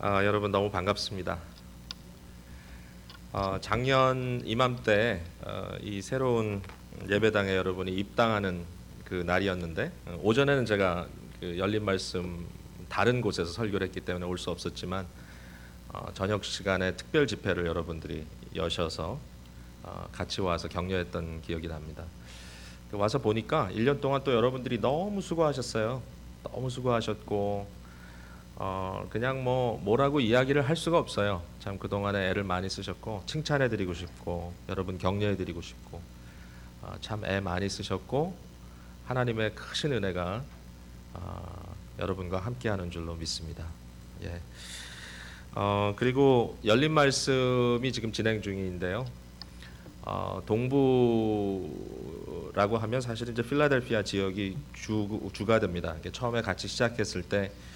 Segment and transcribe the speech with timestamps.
[0.00, 1.38] 아, 여러분 너무 반갑습니다.
[3.32, 6.62] 어, 작년 이맘때 어, 이 새로운
[7.08, 8.64] 예배당에 여러분이 입당하는
[9.04, 11.06] 그 날이었는데 어, 오전에는 제가
[11.40, 12.46] 그 열린 말씀
[12.88, 15.06] 다른 곳에서 설교를 했기 때문에 올 수 없었지만
[15.92, 18.24] 어, 저녁 시간에 특별 집회를 여러분들이
[18.54, 19.18] 여셔서
[19.82, 22.04] 어, 같이 와서 격려했던 기억이 납니다.
[22.90, 26.00] 그 와서 보니까 1년 동안 또 여러분들이 너무 수고하셨어요.
[26.44, 27.77] 너무 수고하셨고
[28.60, 31.42] 어 그냥 뭐 뭐라고 이야기를 할 수가 없어요.
[31.60, 36.00] 참 그동안에 애를 많이 쓰셨고 칭찬해 드리고 싶고 여러분 격려해 드리고 싶고
[36.82, 38.36] 어, 참애 많이 쓰셨고
[39.06, 40.42] 하나님의 크신 은혜가
[41.14, 43.64] 어, 여러분과 함께하는 줄로 믿습니다.
[44.24, 44.40] 예.
[45.54, 49.06] 어 그리고 열린 말씀이 지금 진행 중인데요.
[50.02, 51.68] 어, 동부라고
[52.78, 55.94] 하면 사실 이제 필라델피아 지역이 주, 주가 됩니다.
[56.10, 57.67] 처음에 같이 시작했을 때 어,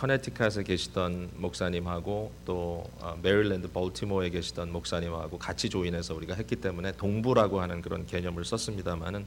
[0.00, 7.60] 커네티컷에 계시던 목사님하고 또 어, 메릴랜드 볼티모어에 계시던 목사님하고 같이 join해서 우리가 했기 때문에 동부라고
[7.60, 9.26] 하는 그런 개념을 썼습니다만은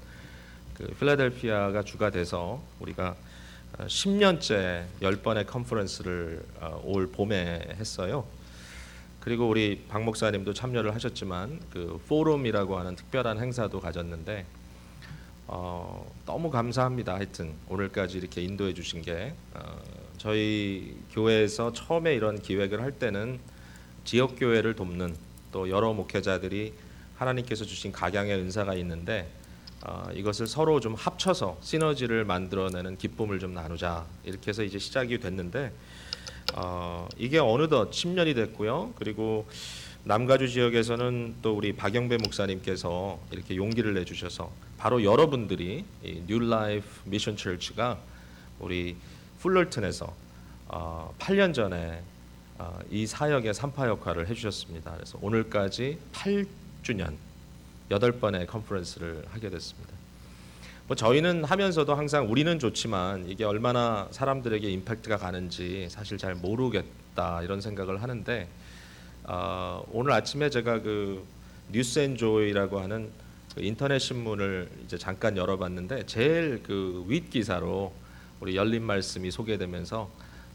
[0.73, 3.15] 그 필라델피아가 주가 돼서 우리가
[3.77, 8.25] 10년째 어, 10번의 컨퍼런스를 어, 올 봄에 했어요.
[9.19, 14.45] 그리고 우리 박 목사님도 참여를 하셨지만 그 포럼이라고 하는 특별한 행사도 가졌는데
[15.47, 17.15] 어, 너무 감사합니다.
[17.15, 19.81] 하여튼 오늘까지 이렇게 인도해 주신 게 어,
[20.17, 23.39] 저희 교회에서 처음에 이런 기획을 할 때는
[24.05, 25.15] 지역 교회를 돕는
[25.51, 26.73] 또 여러 목회자들이
[27.17, 29.29] 하나님께서 주신 각양의 은사가 있는데
[29.85, 35.73] 어, 이것을 서로 좀 합쳐서 시너지를 만들어내는 기쁨을 좀 나누자 이렇게 해서 이제 시작이 됐는데
[36.55, 38.93] 어, 이게 어느덧 10년이 됐고요.
[38.95, 39.45] 그리고
[40.05, 45.85] 남가주 지역에서는 또 우리 박영배 목사님께서 이렇게 용기를 내주셔서 바로 여러분들이
[46.27, 47.97] New Life Mission Church가
[48.59, 48.97] 우리
[49.39, 50.13] 풀럴튼에서
[50.67, 52.01] 어, 8년 전에
[52.57, 54.91] 어, 이 사역의 산파 역할을 해주셨습니다.
[54.93, 57.13] 그래서 오늘까지 8주년
[57.89, 59.93] 8번의 컨퍼런스를 하게 됐습니다.
[60.87, 67.61] 뭐 저희는 하면서도 항상 우리는 좋지만 이게 얼마나 사람들에게 임팩트가 가는지 사실 잘 모르겠다 이런
[67.61, 68.49] 생각을 하는데
[69.25, 71.23] 어, 오늘 아침에 제가 그
[71.71, 73.09] 뉴스앤조이라고 하는
[73.55, 77.93] 그 인터넷 신문을 이제 잠깐 열어봤는데 제일 그 윗 기사로
[78.39, 80.09] 우리 열린 말씀이 소개되면서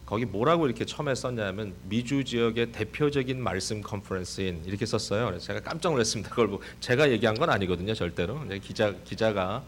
[0.05, 5.27] 거기 뭐라고 이렇게 처음에 썼냐면 미주 지역의 대표적인 말씀 컨퍼런스인 이렇게 썼어요.
[5.27, 6.31] 그래서 제가 깜짝 놀랐습니다.
[6.31, 8.41] 그걸 뭐 제가 얘기한 건 아니거든요, 절대로.
[8.63, 9.63] 기자 기자가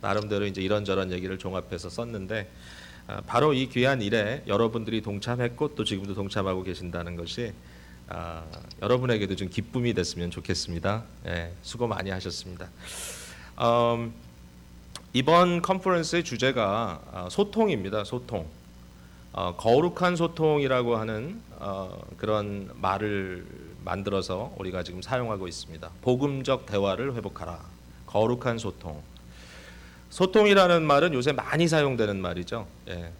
[0.00, 2.50] 나름대로 이제 이런저런 얘기를 종합해서 썼는데
[3.06, 7.52] 아, 바로 이 귀한 일에 여러분들이 동참했고 또 지금도 동참하고 계신다는 것이
[8.08, 8.44] 아,
[8.82, 11.04] 여러분에게도 좀 기쁨이 됐으면 좋겠습니다.
[11.26, 12.68] 예, 수고 많이 하셨습니다.
[13.60, 14.12] 음,
[15.12, 18.04] 이번 컨퍼런스의 주제가 아, 소통입니다.
[18.04, 18.46] 소통.
[19.32, 23.46] 어, 거룩한 소통이라고 하는 어, 그런 말을
[23.84, 25.90] 만들어서 우리가 지금 사용하고 있습니다.
[26.02, 27.60] 복음적 대화를 회복하라.
[28.06, 29.02] 거룩한 소통.
[30.10, 32.66] 소통이라는 말은 요새 많이 사용되는 말이죠.
[32.88, 33.10] 예.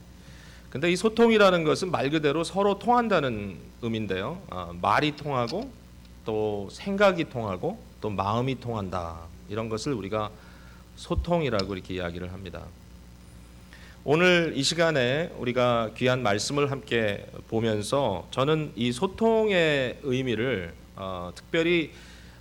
[0.74, 4.42] 근데 이 소통이라는 것은 말 그대로 서로 통한다는 의미인데요.
[4.50, 5.70] 아, 말이 통하고
[6.24, 9.20] 또 생각이 통하고 또 마음이 통한다.
[9.48, 10.32] 이런 것을 우리가
[10.96, 12.62] 소통이라고 이렇게 이야기를 합니다.
[14.02, 21.92] 오늘 이 시간에 우리가 귀한 말씀을 함께 보면서 저는 이 소통의 의미를 어, 특별히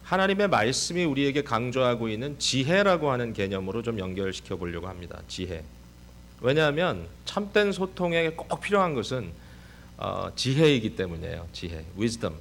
[0.01, 5.21] 하나님의 말씀이 우리에게 강조하고 있는 지혜라고 하는 개념으로 좀 연결시켜 보려고 합니다.
[5.27, 5.63] 지혜.
[6.43, 9.31] 왜냐하면 참된 소통에 꼭 필요한 것은
[9.97, 11.47] 어, 지혜이기 때문이에요.
[11.53, 12.35] 지혜, wisdom.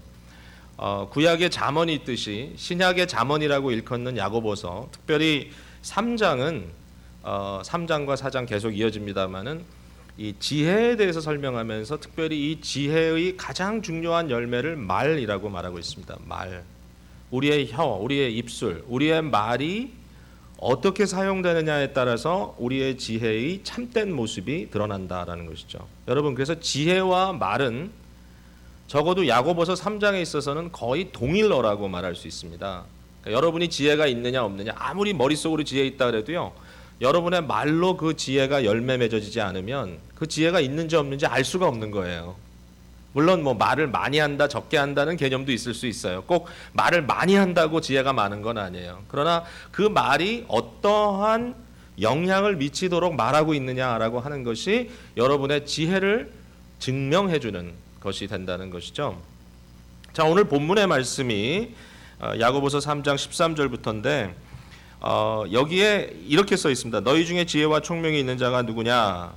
[0.76, 5.52] 어, 구약의 잠언이 있듯이 신약의 잠언이라고 일컫는 야고보서, 특별히
[5.82, 6.64] 3장은
[7.22, 9.62] 어, 3장과 4장 계속 이어집니다만은
[10.18, 16.16] 이 지혜에 대해서 설명하면서 특별히 이 지혜의 가장 중요한 열매를 말이라고 말하고 있습니다.
[16.26, 16.64] 말.
[17.30, 20.01] 우리의 혀, 우리의 입술, 우리의 말이
[20.62, 25.88] 어떻게 사용되느냐에 따라서 우리의 지혜의 참된 모습이 드러난다라는 것이죠.
[26.06, 27.90] 여러분 그래서 지혜와 말은
[28.86, 32.84] 적어도 야고보서 3장에 있어서는 거의 동일어라고 말할 수 있습니다.
[33.22, 36.52] 그러니까 여러분이 지혜가 있느냐 없느냐 아무리 머릿속으로 지혜 있다 그래도요.
[37.00, 42.36] 여러분의 말로 그 지혜가 열매 맺어지지 않으면 그 지혜가 있는지 없는지 알 수가 없는 거예요.
[43.12, 46.22] 물론 뭐 말을 많이 한다, 적게 한다는 개념도 있을 수 있어요.
[46.22, 49.02] 꼭 말을 많이 한다고 지혜가 많은 건 아니에요.
[49.08, 51.54] 그러나 그 말이 어떠한
[52.00, 56.32] 영향을 미치도록 말하고 있느냐라고 하는 것이 여러분의 지혜를
[56.78, 59.20] 증명해 주는 것이 된다는 것이죠.
[60.12, 61.70] 자, 오늘 본문의 말씀이
[62.18, 64.32] 어, 야고보서 3장 13절부터인데
[65.00, 67.00] 어, 여기에 이렇게 써 있습니다.
[67.00, 69.32] 너희 중에 지혜와 총명이 있는 자가 누구냐?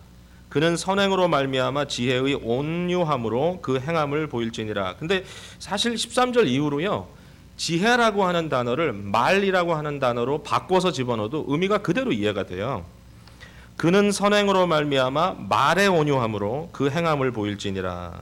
[0.55, 4.95] 그는 선행으로 말미암아 지혜의 온유함으로 그 행함을 보일지니라.
[4.95, 5.25] 근데
[5.59, 7.09] 사실 13절 이후로요.
[7.57, 12.85] 지혜라고 하는 단어를 말이라고 하는 단어로 바꿔서 집어넣어도 의미가 그대로 이해가 돼요.
[13.75, 18.13] 그는 선행으로 말미암아 말의 온유함으로 그 행함을 보일지니라.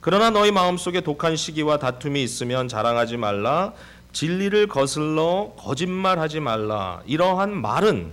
[0.00, 3.74] 그러나 너희 마음속에 독한 시기와 다툼이 있으면 자랑하지 말라.
[4.12, 7.00] 진리를 거슬러 거짓말하지 말라.
[7.06, 8.12] 이러한 말은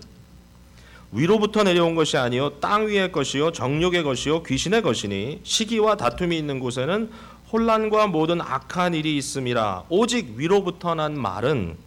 [1.16, 7.10] 위로부터 내려온 것이 아니요 땅 위의 것이요 정욕의 것이요 귀신의 것이니 시기와 다툼이 있는 곳에는
[7.54, 11.78] 혼란과 모든 악한 일이 있음이라 오직 위로부터 난 말은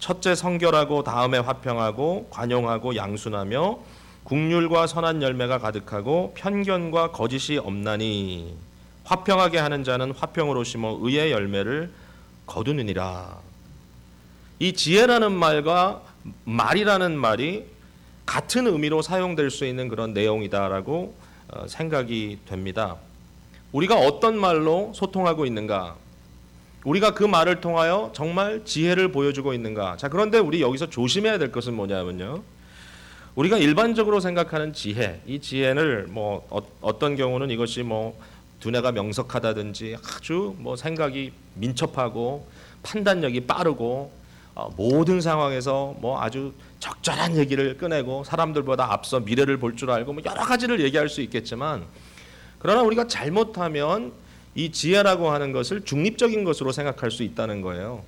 [0.00, 3.78] 첫째 성결하고 다음에 화평하고 관용하고 양순하며
[4.24, 8.56] 국률과 선한 열매가 가득하고 편견과 거짓이 없나니
[9.04, 11.92] 화평하게 하는 자는 화평으로 심어 의의 열매를
[12.46, 13.36] 거두느니라.
[14.58, 16.02] 이 지혜라는 말과
[16.44, 17.71] 말이라는 말이
[18.32, 21.14] 같은 의미로 사용될 수 있는 그런 내용이다라고
[21.48, 22.96] 어, 생각이 됩니다.
[23.72, 25.96] 우리가 어떤 말로 소통하고 있는가?
[26.86, 29.98] 우리가 그 말을 통하여 정말 지혜를 보여주고 있는가?
[29.98, 32.42] 자, 그런데 우리 여기서 조심해야 될 것은 뭐냐면요.
[33.34, 36.46] 우리가 일반적으로 생각하는 지혜, 이 지혜를 뭐
[36.80, 38.18] 어, 떤 경우는 이것이 뭐
[38.60, 42.46] 두뇌가 명석하다든지 아주 뭐 생각이 민첩하고
[42.82, 44.21] 판단력이 빠르고 어,
[44.76, 50.44] 모든 상황에서 뭐 아주 적절한 얘기를 꺼내고 사람들보다 앞서 미래를 볼 줄 알고 뭐 여러
[50.44, 51.84] 가지를 얘기할 수 있겠지만
[52.58, 54.12] 그러나 우리가 잘못하면
[54.54, 58.04] 이 지혜라고 하는 것을 중립적인 것으로 생각할 수 있다는 거예요.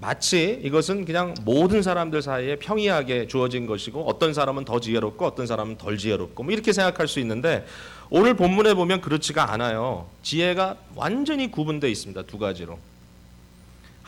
[0.00, 5.76] 마치 이것은 그냥 모든 사람들 사이에 평이하게 주어진 것이고 어떤 사람은 더 지혜롭고 어떤 사람은
[5.76, 7.66] 덜 지혜롭고 뭐 이렇게 생각할 수 있는데
[8.08, 10.06] 오늘 본문에 보면 그렇지가 않아요.
[10.22, 12.22] 지혜가 완전히 구분되어 있습니다.
[12.22, 12.78] 두 가지로.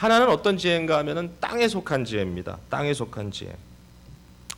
[0.00, 2.56] 하나는 어떤 지혜인가 하면은 땅에 속한 지혜입니다.
[2.70, 3.54] 땅에 속한 지혜.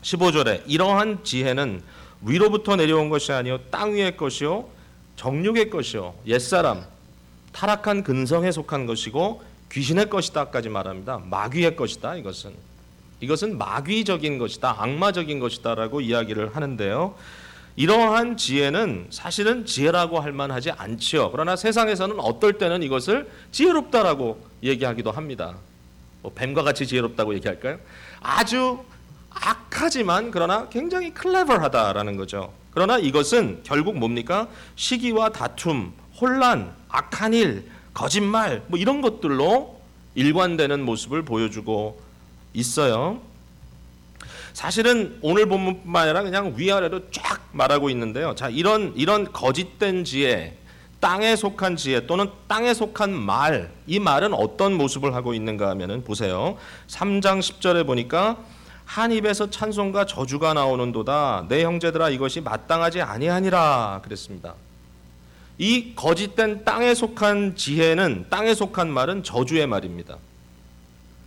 [0.03, 1.83] 15절에 이러한 지혜는
[2.21, 4.69] 위로부터 내려온 것이 아니요 땅 위의 것이요
[5.17, 6.85] 정욕의 것이요 옛사람
[7.51, 9.43] 타락한 근성에 속한 것이고
[9.73, 11.19] 귀신의 것이다까지 말합니다.
[11.19, 12.55] 마귀의 것이다 이것은
[13.19, 17.17] 이것은 마귀적인 것이다 악마적인 것이다라고 이야기를 하는데요.
[17.77, 21.31] 이러한 지혜는 사실은 지혜라고 할 만하지 않지요.
[21.31, 25.57] 그러나 세상에서는 어떨 때는 이것을 지혜롭다라고 얘기하기도 합니다.
[26.23, 27.79] 뭐 뱀과 같이 지혜롭다고 얘기할까요?
[28.21, 28.79] 아주
[29.31, 32.53] 악하지만 그러나 굉장히 클레버하다라는 거죠.
[32.73, 34.49] 그러나 이것은 결국 뭡니까?
[34.77, 39.81] 시기와 다툼, 혼란, 악한 일, 거짓말 뭐 이런 것들로
[40.15, 42.01] 일관되는 모습을 보여주고
[42.55, 43.21] 있어요.
[44.53, 48.35] 사실은 오늘 본문뿐만 아니라 그냥 위아래로 쫙 말하고 있는데요.
[48.35, 50.57] 자, 이런 이런 거짓된 지혜,
[51.01, 56.57] 땅에 속한 지혜 또는 땅에 속한 말, 이 말은 어떤 모습을 하고 있는가 하면은 보세요.
[56.89, 58.39] 3장 10절에 보니까
[58.85, 61.47] 한 입에서 찬송과 저주가 나오는도다.
[61.49, 64.55] 내 형제들아 이것이 마땅하지 아니하니라 그랬습니다.
[65.59, 70.19] 이 거짓된 땅에 속한 지혜는 땅에 속한 말은 저주의 말입니다.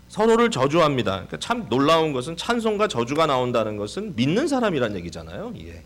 [0.09, 1.11] 서로를 저주합니다.
[1.11, 5.53] 그러니까 참 놀라운 것은 찬송과 저주가 나온다는 것은 믿는 사람이란 얘기잖아요.
[5.59, 5.83] 예.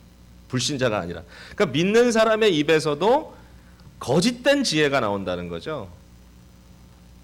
[0.49, 1.23] 불신자가 아니라.
[1.55, 3.35] 그러니까 믿는 사람의 입에서도
[3.99, 5.89] 거짓된 지혜가 나온다는 거죠.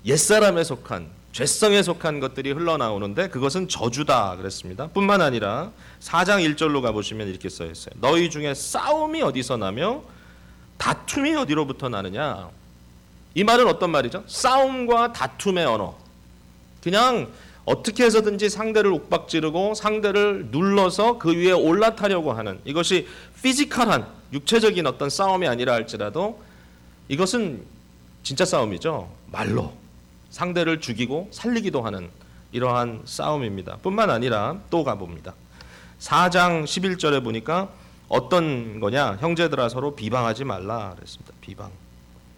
[0.06, 4.88] 옛사람에 속한 죄성에 속한 것들이 흘러나오는데 그것은 저주다 그랬습니다.
[4.88, 7.94] 뿐만 아니라 4장 1절로 가보시면 이렇게 써 있어요.
[8.00, 10.02] 너희 중에 싸움이 어디서 나며
[10.78, 12.50] 다툼이 어디로부터 나느냐?
[13.34, 14.24] 이 말은 어떤 말이죠?
[14.28, 16.05] 싸움과 다툼의 언어.
[16.86, 17.32] 그냥
[17.66, 23.08] 어떻게 해서든지 상대를 욱박지르고 상대를 눌러서 그 위에 올라타려고 하는 이것이
[23.42, 26.40] 피지컬한 육체적인 어떤 싸움이 아니라 할지라도
[27.08, 27.64] 이것은
[28.22, 29.10] 진짜 싸움이죠.
[29.32, 29.74] 말로
[30.30, 32.12] 상대를 죽이고 살리기도 하는
[32.52, 33.78] 이러한 싸움입니다.
[33.78, 35.34] 뿐만 아니라 또 가봅니다.
[36.00, 37.70] 4장 11절에 보니까
[38.10, 39.18] 어떤 거냐?
[39.22, 41.34] 형제들아 서로 비방하지 말라 그랬습니다.
[41.42, 41.72] 비방.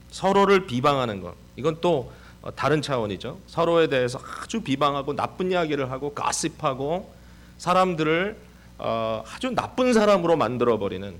[0.10, 1.36] 서로를 비방하는 것.
[1.58, 2.17] 이건 또 어,
[2.56, 3.40] 다른 차원이죠.
[3.48, 7.12] 서로에 대해서 아주 비방하고 나쁜 이야기를 하고 가십하고
[7.58, 8.38] 사람들을
[8.80, 11.16] 어, 아주 나쁜 사람으로 만들어 버리는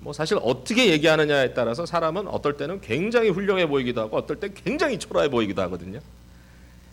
[0.00, 4.98] 뭐 사실 어떻게 얘기하느냐에 따라서 사람은 어떨 때는 굉장히 훌륭해 보이기도 하고 어떨 때 굉장히
[4.98, 6.00] 초라해 보이기도 하거든요.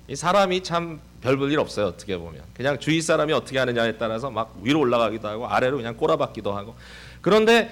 [0.08, 1.86] 이 사람이 참 별 볼 일 없어요.
[1.86, 6.52] 어떻게 보면 그냥 주위 사람이 어떻게 하느냐에 따라서 막 위로 올라가기도 하고 아래로 그냥 꼬라박기도
[6.54, 6.76] 하고
[7.22, 7.72] 그런데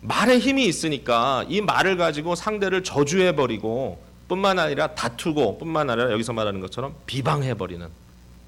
[0.00, 6.32] 말에 힘이 있으니까 이 말을 가지고 상대를 저주해 버리고 뿐만 아니라 다투고 뿐만 아니라 여기서
[6.32, 7.88] 말하는 것처럼 비방해 버리는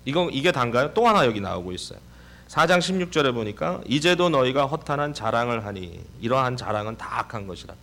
[0.05, 0.93] 이건 이게 단가요?
[0.95, 1.99] 또 하나 여기 나오고 있어요.
[2.49, 7.75] 4장 16절에 보니까 이제도 너희가 허탄한 자랑을 하니 이러한 자랑은 다 악한 것이라.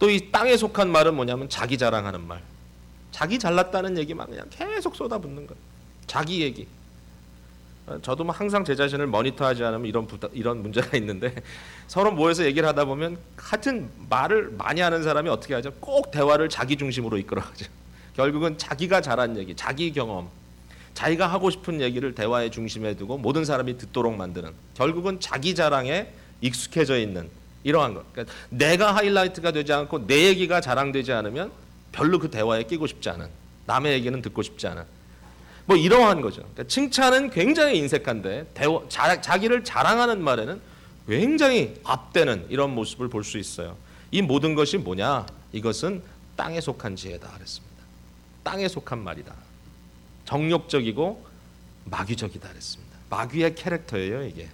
[0.00, 2.42] 또 이 땅에 속한 말은 뭐냐면 자기 자랑하는 말.
[3.12, 5.60] 자기 잘났다는 얘기만 그냥 계속 쏟아붓는 거예요.
[6.06, 6.66] 자기 얘기.
[7.90, 11.34] 어, 저도 뭐 항상 제 자신을 모니터하지 않으면 이런 부다, 이런 문제가 있는데
[11.88, 15.72] 서로 모여서 얘기를 하다 보면 같은 말을 많이 하는 사람이 어떻게 하죠?
[15.80, 17.66] 꼭 대화를 자기 중심으로 이끌어가죠.
[18.14, 20.28] 결국은 자기가 잘한 얘기, 자기 경험,
[20.94, 26.96] 자기가 하고 싶은 얘기를 대화의 중심에 두고 모든 사람이 듣도록 만드는 결국은 자기 자랑에 익숙해져
[26.96, 27.28] 있는
[27.64, 28.04] 이러한 것.
[28.12, 31.50] 그러니까 내가 하이라이트가 되지 않고 내 얘기가 자랑되지 않으면
[31.92, 33.28] 별로 그 대화에 끼고 싶지 않은
[33.66, 34.84] 남의 얘기는 듣고 싶지 않은
[35.70, 36.40] 뭐 이러한 거죠.
[36.40, 40.60] 그러니까 칭찬은 굉장히 인색한데 대화, 자, 자기를 자랑하는 말에는
[41.06, 43.76] 굉장히 앞대는 이런 모습을 볼 수 있어요.
[44.10, 45.26] 이 모든 것이 뭐냐?
[45.52, 46.02] 이것은
[46.34, 47.76] 땅에 속한 지혜다 그랬습니다.
[48.42, 49.32] 땅에 속한 말이다.
[50.24, 51.24] 정욕적이고
[51.84, 52.96] 마귀적이다 그랬습니다.
[53.08, 54.48] 마귀의 캐릭터예요, 이게.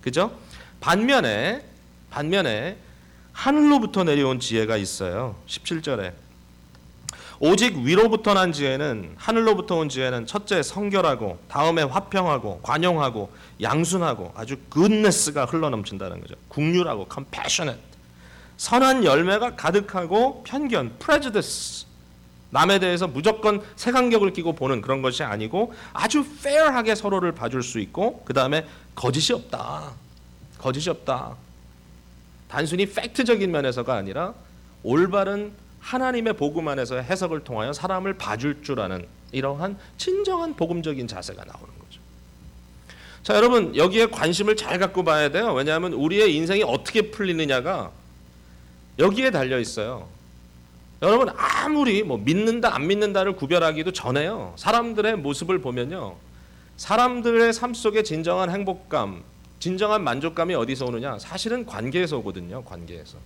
[0.00, 0.36] 그죠?
[0.80, 1.64] 반면에
[2.10, 2.78] 반면에
[3.32, 5.36] 하늘로부터 내려온 지혜가 있어요.
[5.46, 6.14] 17절에
[7.42, 13.32] 오직 위로부터 난 지혜는 하늘로부터 온 지혜는 첫째 성결하고 다음에 화평하고 관용하고
[13.62, 16.34] 양순하고 아주 굿네스가 흘러넘친다는 거죠.
[16.48, 17.82] 국률하고 compassionate
[18.58, 21.86] 선한 열매가 가득하고 편견 prejudice
[22.50, 28.22] 남에 대해서 무조건 색안경을 끼고 보는 그런 것이 아니고 아주 fair하게 서로를 봐줄 수 있고
[28.26, 29.92] 그 다음에 거짓이 없다.
[30.58, 31.36] 거짓이 없다.
[32.48, 34.34] 단순히 팩트적인 면에서가 아니라
[34.82, 41.66] 올바른 하나님의 복음 안에서 해석을 통하여 사람을 봐줄 줄 아는 이러한 진정한 복음적인 자세가 나오는
[41.66, 42.00] 거죠.
[43.22, 45.52] 자, 여러분 여기에 관심을 잘 갖고 봐야 돼요.
[45.52, 47.90] 왜냐하면 우리의 인생이 어떻게 풀리느냐가
[48.98, 50.08] 여기에 달려 있어요.
[51.02, 54.52] 여러분 아무리 뭐 믿는다 안 믿는다를 구별하기도 전에요.
[54.56, 56.16] 사람들의 모습을 보면요.
[56.76, 59.22] 사람들의 삶 속에 진정한 행복감,
[59.58, 61.18] 진정한 만족감이 어디서 오느냐?
[61.18, 62.64] 사실은 관계에서 오거든요.
[62.64, 63.18] 관계에서.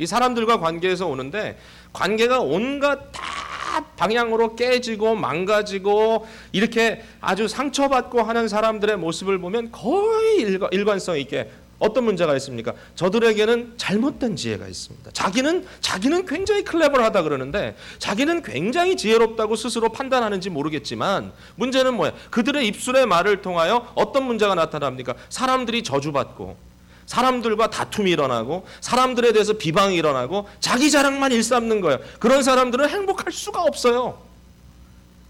[0.00, 1.58] 이 사람들과 관계에서 오는데
[1.92, 11.18] 관계가 온갖 다 방향으로 깨지고 망가지고 이렇게 아주 상처받고 하는 사람들의 모습을 보면 거의 일관성
[11.18, 12.74] 있게 어떤 문제가 있습니까?
[12.94, 15.10] 저들에게는 잘못된 지혜가 있습니다.
[15.12, 22.12] 자기는 자기는 굉장히 클레버하다 그러는데 자기는 굉장히 지혜롭다고 스스로 판단하는지 모르겠지만 문제는 뭐야?
[22.30, 25.14] 그들의 입술의 말을 통하여 어떤 문제가 나타납니까?
[25.28, 26.69] 사람들이 저주받고
[27.10, 31.98] 사람들과 다툼이 일어나고 사람들에 대해서 비방이 일어나고 자기 자랑만 일삼는 거예요.
[32.20, 34.22] 그런 사람들은 행복할 수가 없어요.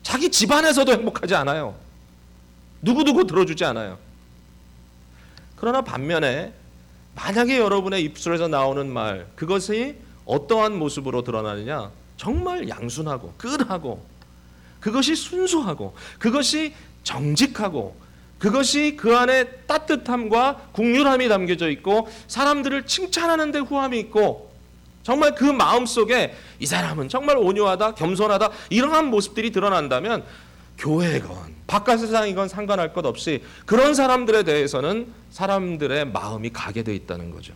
[0.03, 1.75] 자기 집안에서도 행복하지 않아요.
[2.83, 3.97] 누구누구 들어주지 않아요.
[5.57, 6.53] 그러나 반면에
[7.15, 9.97] 만약에 여러분의 입술에서 나오는 말 그것이
[10.27, 14.05] 어떠한 모습으로 드러나느냐 정말 양순하고 끈하고
[14.81, 17.97] 그것이 순수하고 그것이 정직하고
[18.41, 24.51] 그것이 그 안에 따뜻함과 국률함이 담겨져 있고 사람들을 칭찬하는 데 후함이 있고
[25.03, 30.25] 정말 그 마음 속에 이 사람은 정말 온유하다 겸손하다 이러한 모습들이 드러난다면
[30.79, 37.53] 교회건 바깥 세상이건 상관할 것 없이 그런 사람들에 대해서는 사람들의 마음이 가게 돼 있다는 거죠.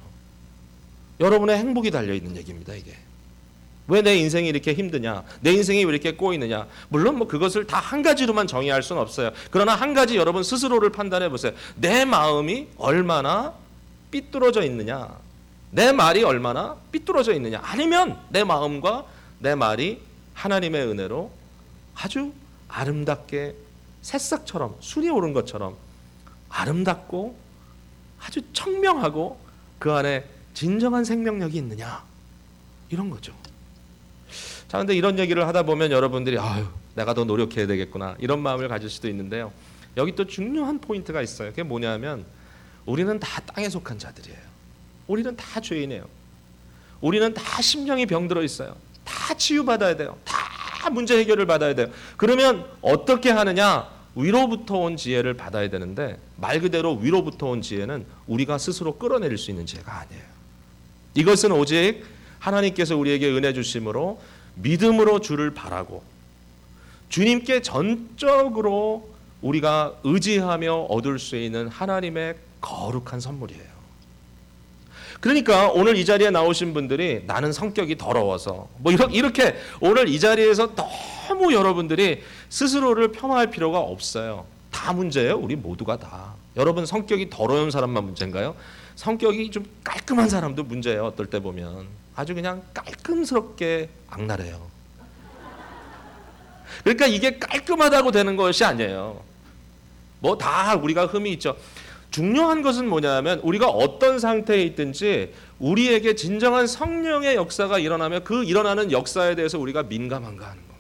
[1.18, 2.94] 여러분의 행복이 달려 있는 얘기입니다, 이게.
[3.86, 5.24] 왜 내 인생이 이렇게 힘드냐?
[5.40, 6.66] 내 인생이 왜 이렇게 꼬이느냐?
[6.88, 9.30] 물론 뭐 그것을 다 한 가지로만 정의할 수는 없어요.
[9.50, 11.52] 그러나 한 가지 여러분 스스로를 판단해 보세요.
[11.76, 13.52] 내 마음이 얼마나
[14.10, 15.08] 삐뚤어져 있느냐?
[15.70, 17.60] 내 말이 얼마나 삐뚤어져 있느냐?
[17.62, 19.04] 아니면 내 마음과
[19.40, 20.00] 내 말이
[20.32, 21.30] 하나님의 은혜로
[21.94, 22.32] 아주
[22.68, 23.54] 아름답게
[24.02, 25.76] 새싹처럼 순이 오른 것처럼
[26.48, 27.36] 아름답고
[28.20, 29.38] 아주 청명하고
[29.78, 30.24] 그 안에
[30.54, 32.02] 진정한 생명력이 있느냐
[32.88, 33.34] 이런 거죠.
[34.68, 38.90] 자, 근데 이런 얘기를 하다 보면 여러분들이 아유, 내가 더 노력해야 되겠구나 이런 마음을 가질
[38.90, 39.52] 수도 있는데요.
[39.96, 41.50] 여기 또 중요한 포인트가 있어요.
[41.50, 42.24] 그게 뭐냐면
[42.86, 44.38] 우리는 다 땅에 속한 자들이에요.
[45.06, 46.06] 우리는 다 죄인이에요.
[47.00, 48.76] 우리는 다 심령이 병들어 있어요.
[49.04, 50.16] 다 치유받아야 돼요.
[50.24, 51.88] 다 문제 해결을 받아야 돼요.
[52.16, 53.88] 그러면 어떻게 하느냐?
[54.16, 59.66] 위로부터 온 지혜를 받아야 되는데 말 그대로 위로부터 온 지혜는 우리가 스스로 끌어내릴 수 있는
[59.66, 60.22] 지혜가 아니에요.
[61.14, 62.04] 이것은 오직
[62.38, 64.20] 하나님께서 우리에게 은혜 주심으로
[64.56, 66.02] 믿음으로 주를 바라고
[67.08, 69.08] 주님께 전적으로
[69.42, 73.74] 우리가 의지하며 얻을 수 있는 하나님의 거룩한 선물이에요.
[75.20, 81.54] 그러니까 오늘 이 자리에 나오신 분들이 나는 성격이 더러워서 뭐 이렇게 오늘 이 자리에서 너무
[81.54, 84.44] 여러분들이 스스로를 폄하할 필요가 없어요.
[84.70, 85.36] 다 문제예요.
[85.36, 86.34] 우리 모두가 다.
[86.56, 88.54] 여러분 성격이 더러운 사람만 문제인가요?
[88.96, 91.06] 성격이 좀 깔끔한 사람도 문제예요.
[91.06, 94.70] 어떨 때 보면 아주 그냥 깔끔스럽게 악랄해요.
[96.82, 99.22] 그러니까 이게 깔끔하다고 되는 것이 아니에요.
[100.20, 101.56] 뭐 다 우리가 흠이 있죠.
[102.10, 109.34] 중요한 것은 뭐냐면 우리가 어떤 상태에 있든지 우리에게 진정한 성령의 역사가 일어나면 그 일어나는 역사에
[109.34, 110.74] 대해서 우리가 민감한가 하는 겁니다.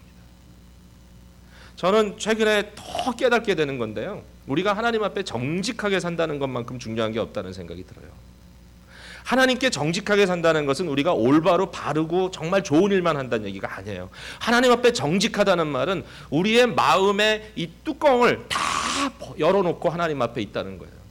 [1.76, 4.22] 저는 최근에 더 깨닫게 되는 건데요.
[4.46, 8.06] 우리가 하나님 앞에 정직하게 산다는 것만큼 중요한 게 없다는 생각이 들어요.
[9.24, 14.10] 하나님께 정직하게 산다는 것은 우리가 올바로 바르고 정말 좋은 일만 한다는 얘기가 아니에요.
[14.38, 18.60] 하나님 앞에 정직하다는 말은 우리의 마음의 이 뚜껑을 다
[19.38, 21.03] 열어놓고 하나님 앞에 있다는 거예요.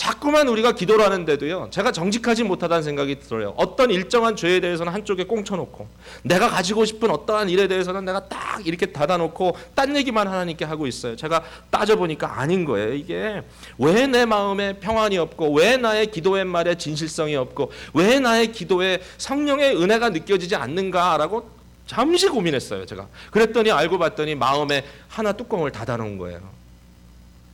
[0.00, 1.68] 자꾸만 우리가 기도를 하는데도요.
[1.70, 3.52] 제가 정직하지 못하다는 생각이 들어요.
[3.58, 5.86] 어떤 일정한 죄에 대해서는 한쪽에 꽁쳐놓고
[6.22, 11.16] 내가 가지고 싶은 어떠한 일에 대해서는 내가 딱 이렇게 닫아놓고 딴 얘기만 하나님께 하고 있어요.
[11.16, 12.94] 제가 따져보니까 아닌 거예요.
[12.94, 13.42] 이게
[13.76, 19.76] 왜 내 마음에 평안이 없고 왜 나의 기도의 말에 진실성이 없고 왜 나의 기도에 성령의
[19.76, 21.50] 은혜가 느껴지지 않는가라고
[21.86, 22.86] 잠시 고민했어요.
[22.86, 26.40] 제가 그랬더니 알고 봤더니 마음에 하나 뚜껑을 닫아놓은 거예요.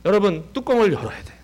[0.05, 1.36] 여러분 뚜껑을 열어야 돼.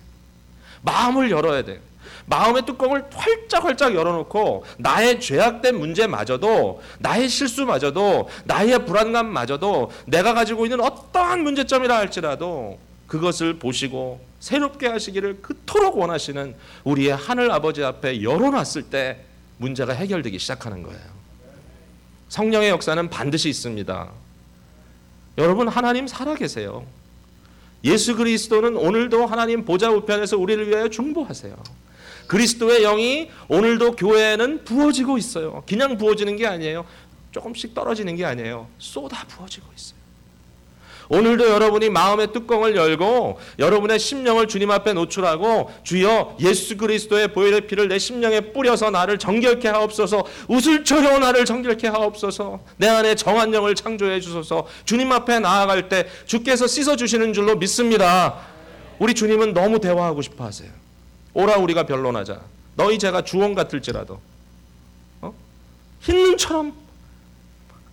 [0.84, 1.80] 마음을 열어야 돼.
[2.26, 11.42] 마음의 뚜껑을 활짝활짝 열어놓고 나의 죄악된 문제마저도 나의 실수마저도 나의 불안감마저도 내가 가지고 있는 어떠한
[11.42, 19.24] 문제점이라 할지라도 그것을 보시고 새롭게 하시기를 그토록 원하시는 우리의 하늘 아버지 앞에 열어놨을 때
[19.58, 21.00] 문제가 해결되기 시작하는 거예요.
[22.28, 24.10] 성령의 역사는 반드시 있습니다.
[25.38, 26.84] 여러분 하나님 살아계세요.
[27.84, 31.54] 예수 그리스도는 오늘도 하나님 보좌 우편에서 우리를 위하여 중보하세요.
[32.26, 35.62] 그리스도의 영이 오늘도 교회에는 부어지고 있어요.
[35.68, 36.86] 그냥 부어지는 게 아니에요.
[37.32, 38.68] 조금씩 떨어지는 게 아니에요.
[38.78, 40.03] 쏟아 부어지고 있어요.
[41.08, 47.88] 오늘도 여러분이 마음의 뚜껑을 열고 여러분의 심령을 주님 앞에 노출하고 주여 예수 그리스도의 보혈의 피를
[47.88, 54.20] 내 심령에 뿌려서 나를 정결케 하옵소서 우슬초려 나를 정결케 하옵소서 내 안에 정한 영을 창조해
[54.20, 58.36] 주소서 주님 앞에 나아갈 때 주께서 씻어 주시는 줄로 믿습니다.
[58.98, 60.70] 우리 주님은 너무 대화하고 싶어 하세요.
[61.34, 62.40] 오라 우리가 변론하자.
[62.76, 64.20] 너희 죄가 주원 같을지라도
[65.20, 65.34] 어?
[66.00, 66.72] 흰 눈처럼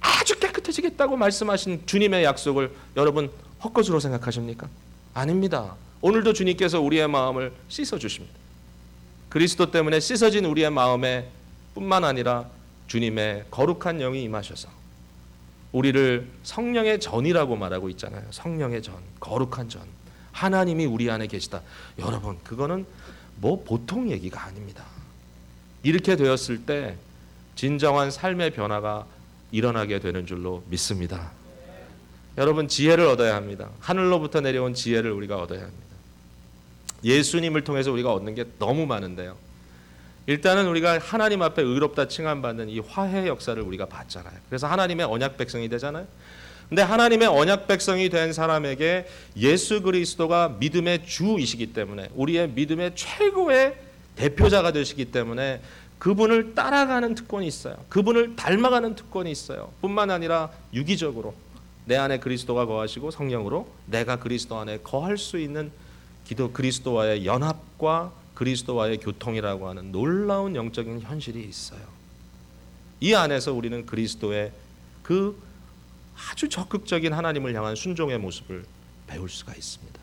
[0.01, 3.31] 아주 깨끗해지겠다고 말씀하신 주님의 약속을 여러분
[3.63, 4.67] 헛것으로 생각하십니까?
[5.13, 5.75] 아닙니다.
[6.01, 8.35] 오늘도 주님께서 우리의 마음을 씻어 주십니다.
[9.29, 11.29] 그리스도 때문에 씻어진 우리의 마음에
[11.73, 12.47] 뿐만 아니라
[12.87, 14.67] 주님의 거룩한 영이 임하셔서
[15.71, 18.23] 우리를 성령의 전이라고 말하고 있잖아요.
[18.31, 19.83] 성령의 전, 거룩한 전.
[20.33, 21.61] 하나님이 우리 안에 계시다.
[21.99, 22.85] 여러분, 그거는
[23.37, 24.83] 뭐 보통 얘기가 아닙니다.
[25.83, 26.97] 이렇게 되었을 때
[27.55, 29.05] 진정한 삶의 변화가
[29.51, 31.31] 일어나게 되는 줄로 믿습니다.
[32.37, 33.69] 여러분 지혜를 얻어야 합니다.
[33.79, 35.85] 하늘로부터 내려온 지혜를 우리가 얻어야 합니다.
[37.03, 39.35] 예수님을 통해서 우리가 얻는 게 너무 많은데요.
[40.27, 44.33] 일단은 우리가 하나님 앞에 의롭다 칭함받는 이 화해 역사를 우리가 봤잖아요.
[44.49, 46.07] 그래서 하나님의 언약 백성이 되잖아요.
[46.69, 53.75] 근데 하나님의 언약 백성이 된 사람에게 예수 그리스도가 믿음의 주이시기 때문에 우리의 믿음의 최고의
[54.15, 55.59] 대표자가 되시기 때문에
[56.01, 57.75] 그분을 따라가는 특권이 있어요.
[57.89, 59.71] 그분을 닮아가는 특권이 있어요.
[59.81, 61.35] 뿐만 아니라 유기적으로
[61.85, 65.71] 내 안에 그리스도가 거하시고 성령으로 내가 그리스도 안에 거할 수 있는
[66.25, 71.81] 기도 그리스도와의 연합과 그리스도와의 교통이라고 하는 놀라운 영적인 현실이 있어요.
[72.99, 74.51] 이 안에서 우리는 그리스도의
[75.03, 75.39] 그
[76.31, 78.65] 아주 적극적인 하나님을 향한 순종의 모습을
[79.05, 80.00] 배울 수가 있습니다.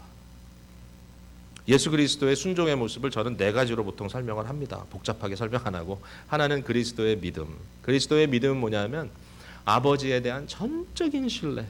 [1.69, 4.85] 예수 그리스도의 순종의 모습을 저는 네 가지로 보통 설명을 합니다.
[4.91, 7.47] 복잡하게 설명 안 하고 하나는 그리스도의 믿음.
[7.83, 9.11] 그리스도의 믿음은 뭐냐면
[9.67, 11.67] 아버지에 대한 전적인 신뢰.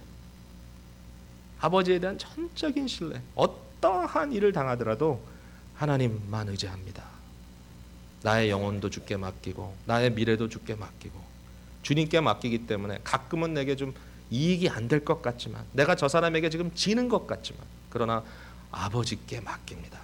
[1.60, 3.20] 아버지에 대한 전적인 신뢰.
[3.34, 5.20] 어떠한 일을 당하더라도
[5.74, 7.02] 하나님만 의지합니다.
[8.22, 11.20] 나의 영혼도 주께 맡기고 나의 미래도 주께 맡기고
[11.82, 13.94] 주님께 맡기기 때문에 가끔은 내게 좀
[14.30, 18.22] 이익이 안 될 것 같지만 내가 저 사람에게 지금 지는 것 같지만 그러나
[18.70, 19.98] 아버지께 맡깁니다.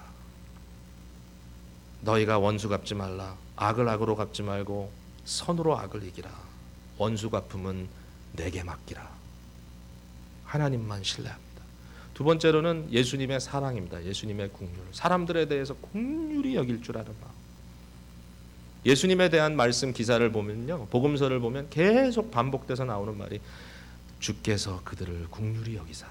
[2.03, 3.37] 너희가 원수 갚지 말라.
[3.57, 4.93] 악을 악으로 갚지 말고
[5.25, 6.31] 선으로 악을 이기라.
[6.99, 7.89] 원수 갚음은
[8.33, 9.09] 내게 맡기라.
[10.45, 11.45] 하나님만 신뢰합니다.
[12.13, 14.05] 두 번째로는 예수님의 사랑입니다.
[14.05, 14.79] 예수님의 국률.
[14.93, 17.33] 사람들에 대해서 국률이 여길 줄 아는 마음.
[18.87, 20.87] 예수님에 대한 말씀 기사를 보면요.
[20.87, 23.41] 복음서를 보면 계속 반복돼서 나오는 말이
[24.21, 26.07] 주께서 그들을 국률이 여기사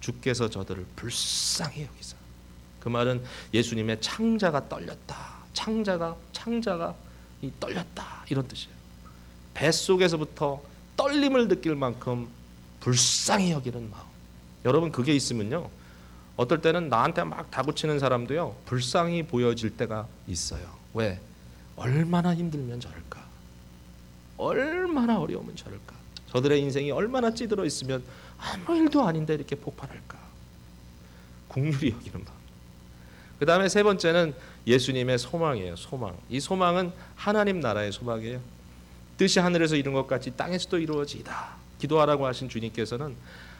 [0.00, 2.16] 주께서 저들을 불쌍히 여기사.
[2.80, 5.16] 그 말은 예수님의 창자가 떨렸다.
[5.52, 6.94] 창자가 창자가
[7.42, 8.74] 이 떨렸다 이런 뜻이에요.
[9.54, 10.62] 뱃속에서부터
[10.96, 12.28] 떨림을 느낄 만큼
[12.80, 14.04] 불쌍히 여기는 마음.
[14.64, 15.68] 여러분 그게 있으면요.
[16.36, 18.56] 어떨 때는 나한테 막 다구치는 사람도요.
[18.64, 20.66] 불쌍히 보여질 때가 있어요.
[20.94, 21.20] 왜?
[21.76, 23.20] 얼마나 힘들면 저럴까?
[24.38, 25.94] 얼마나 어려우면 저럴까?
[26.32, 28.02] 저들의 인생이 얼마나 찌들어 있으면
[28.40, 30.18] 아무 일도 아닌데 이렇게 폭발할까?
[31.48, 32.40] 국률이 여기는 마음.
[33.38, 34.34] 그 다음에 세 번째는
[34.66, 35.76] 예수님의 소망이에요.
[35.76, 36.16] 소망.
[36.28, 38.40] 이 소망은 하나님 나라의 소망이에요.
[39.16, 41.56] 뜻이 하늘에서 이룬 것 같이 땅에서도 이루어지다.
[41.78, 43.14] 기도하라고 하신 주님께서는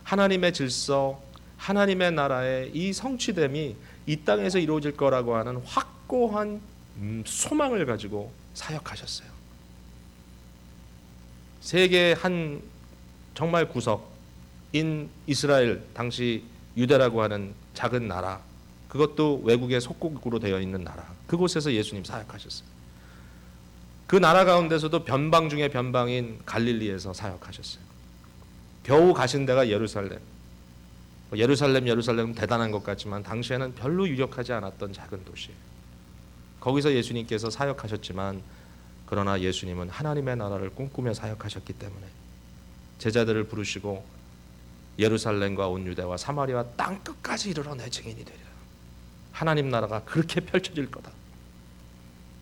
[0.04, 1.20] 하나님의 질서,
[1.56, 6.60] 하나님의 나라의 이 성취됨이 이 땅에서 이루어질 거라고 하는 확고한
[6.96, 9.28] 음, 소망을 가지고 사역하셨어요.
[11.60, 12.62] 세계 한
[13.34, 14.09] 정말 구석
[14.72, 16.44] 인 이스라엘 당시
[16.76, 18.40] 유대라고 하는 작은 나라
[18.88, 22.68] 그것도 외국의 속국으로 되어 있는 나라 그곳에서 예수님 사역하셨어요.
[24.06, 27.82] 그 나라 가운데서도 변방 중에 변방인 갈릴리에서 사역하셨어요.
[28.82, 30.18] 겨우 가신 데가 예루살렘.
[31.28, 35.50] 뭐 예루살렘 예루살렘 대단한 것 같지만 당시에는 별로 유력하지 않았던 작은 도시.
[36.58, 38.42] 거기서 예수님께서 사역하셨지만
[39.06, 42.06] 그러나 예수님은 하나님의 나라를 꿈꾸며 사역하셨기 때문에
[42.98, 44.04] 제자들을 부르시고
[45.00, 48.44] 예루살렘과 온 유대와 사마리아 땅 끝까지 이르러 내 증인이 되리라.
[49.32, 51.10] 하나님 나라가 그렇게 펼쳐질 거다.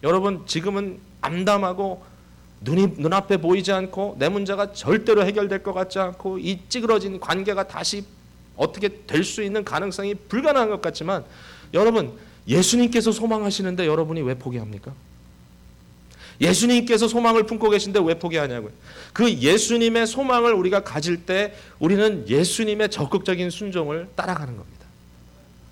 [0.02, 2.04] 여러분 지금은 암담하고
[2.60, 8.04] 눈이 눈앞에 보이지 않고 내 문제가 절대로 해결될 것 같지 않고 이 찌그러진 관계가 다시
[8.56, 11.24] 어떻게 될 수 있는 가능성이 불가능한 것 같지만
[11.74, 12.18] 여러분
[12.48, 14.92] 예수님께서 소망하시는데 여러분이 왜 포기합니까?
[16.40, 18.70] 예수님께서 소망을 품고 계신데 왜 포기하냐고요.
[19.12, 24.86] 그 예수님의 소망을 우리가 가질 때 우리는 예수님의 적극적인 순종을 따라가는 겁니다.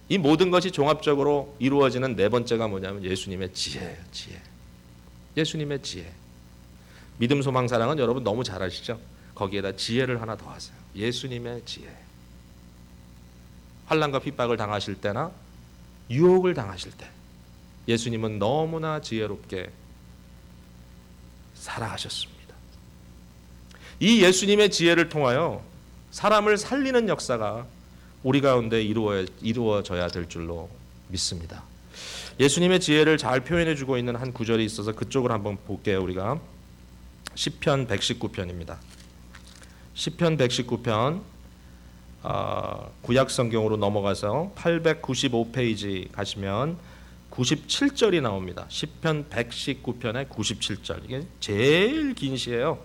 [0.09, 3.97] 이 모든 것이 종합적으로 이루어지는 네 번째가 뭐냐면 예수님의 지혜예요.
[4.13, 4.41] 지혜.
[5.37, 6.11] 예수님의 지혜.
[7.19, 9.01] 믿음, 소망, 사랑은 여러분 너무 잘 아시죠?
[9.35, 10.77] 거기에다 지혜를 하나 더 하세요.
[10.95, 11.89] 예수님의 지혜.
[13.87, 15.31] 환란과 핍박을 당하실 때나
[16.11, 17.09] 유혹을 당하실 때
[17.89, 19.71] 예수님은 너무나 지혜롭게
[21.67, 22.55] 살아가셨습니다.
[24.01, 25.63] 이 예수님의 지혜를 통하여
[26.11, 27.67] 사람을 살리는 역사가
[28.23, 30.69] 우리 가운데 이루어, 이루어져야 될 줄로
[31.09, 31.63] 믿습니다.
[32.39, 36.03] 예수님의 지혜를 잘 표현해 주고 있는 한 구절이 있어서 그쪽을 한번 볼게요.
[36.03, 36.39] 우리가
[37.35, 38.77] 시편 119편입니다.
[39.95, 41.21] 시편 119편
[42.23, 46.77] 어, 구약 성경으로 넘어가서 895페이지 가시면
[47.37, 48.65] 97절이 나옵니다.
[48.69, 51.05] 시편 119편의 97절.
[51.05, 52.79] 이게 제일 긴 시예요.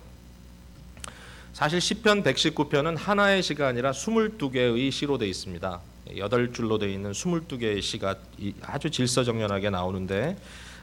[1.54, 5.80] 사실 시편 119편은 하나의 시가 아니라 22개의 시로 되어 있습니다.
[6.10, 8.16] 8줄로 되어 있는 22개의 시가
[8.64, 10.38] 아주 질서정연하게 나오는데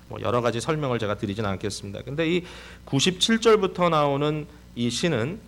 [0.09, 2.03] 뭐 여러 가지 설명을 제가 드리진 않겠습니다.
[2.03, 2.45] 근데 이
[2.87, 5.41] 97절부터 나오는 이 시는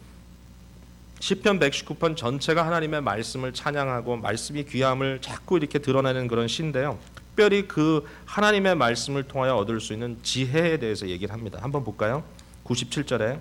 [1.21, 6.99] 시편 119편 전체가 하나님의 말씀을 찬양하고 말씀이 귀함을 자꾸 이렇게 드러내는 그런 시인데요.
[7.41, 11.59] 특별히 그 하나님의 말씀을 통하여 얻을 수 있는 지혜에 대해서 얘기를 합니다.
[11.63, 12.23] 한번 볼까요?
[12.67, 13.41] 97절에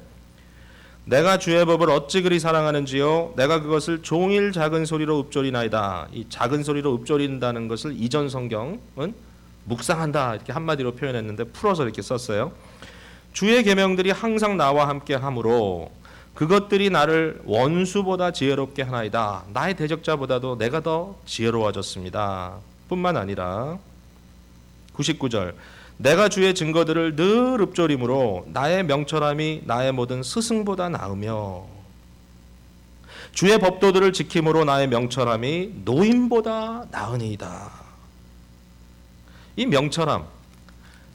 [1.03, 6.07] 내가 주의 법을 어찌 그리 사랑하는지요 내가 그것을 종일 작은 소리로 읊조리나이다.
[6.13, 9.13] 이 작은 소리로 읊조린다는 것을 이전 성경은
[9.65, 12.53] 묵상한다 이렇게 한마디로 표현했는데 풀어서 이렇게 썼어요.
[13.33, 15.91] 주의 계명들이 항상 나와 함께 하므로
[16.35, 19.43] 그것들이 나를 원수보다 지혜롭게 하나이다.
[19.51, 22.59] 나의 대적자보다도 내가 더 지혜로워졌습니다.
[22.89, 23.77] 뿐만 아니라
[24.99, 25.55] 99절
[25.97, 31.65] 내가 주의 증거들을 늘 읊조림으로 나의 명철함이 나의 모든 스승보다 나으며
[33.33, 37.71] 주의 법도들을 지킴으로 나의 명철함이 노인보다 나으니이다.
[39.57, 40.25] 이 명철함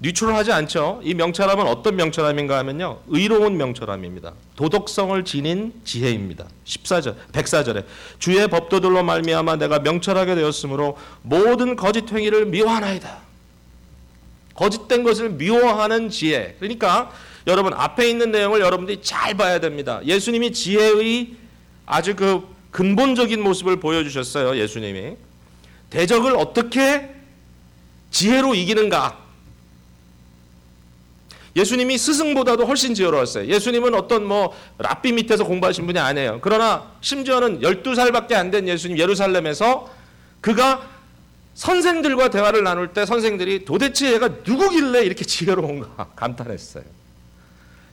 [0.01, 1.01] 뉴트럴하지 않죠.
[1.03, 3.01] 이 명철함은 어떤 명철함인가 하면요.
[3.09, 4.35] 의로운 명철함입니다.
[4.57, 6.45] 도덕성을 지닌 지혜입니다.
[6.67, 7.85] 14절, 104절에
[8.19, 13.24] 주의 법도들로 말미암아 내가 명철하게 되었으므로 모든 거짓 행위를 미워하나이다.
[14.55, 16.57] 거짓된 것을 미워하는 지혜.
[16.59, 17.11] 그러니까
[17.47, 20.01] 여러분 앞에 있는 내용을 여러분들이 잘 봐야 됩니다.
[20.05, 21.35] 예수님이 지혜의
[21.87, 24.57] 아주 그 근본적인 모습을 보여주셨어요.
[24.57, 25.17] 예수님이
[25.91, 27.11] 대적을 어떻게
[28.11, 29.19] 지혜로 이기는가?
[31.57, 33.47] 예수님이 스승보다도 훨씬 지혜로웠어요.
[33.47, 36.41] 예수님은 어떤 뭐 랍비 밑에서 공부하신 분이 아니에요.
[36.43, 39.89] 그러나 심지어는 12살밖에 안 된 예수님 예루살렘에서
[40.41, 40.94] 그가
[41.55, 46.85] 선생들과 대화를 나눌 때 선생들이 도대체 얘가 누구길래 이렇게 지혜로운가 감탄했어요.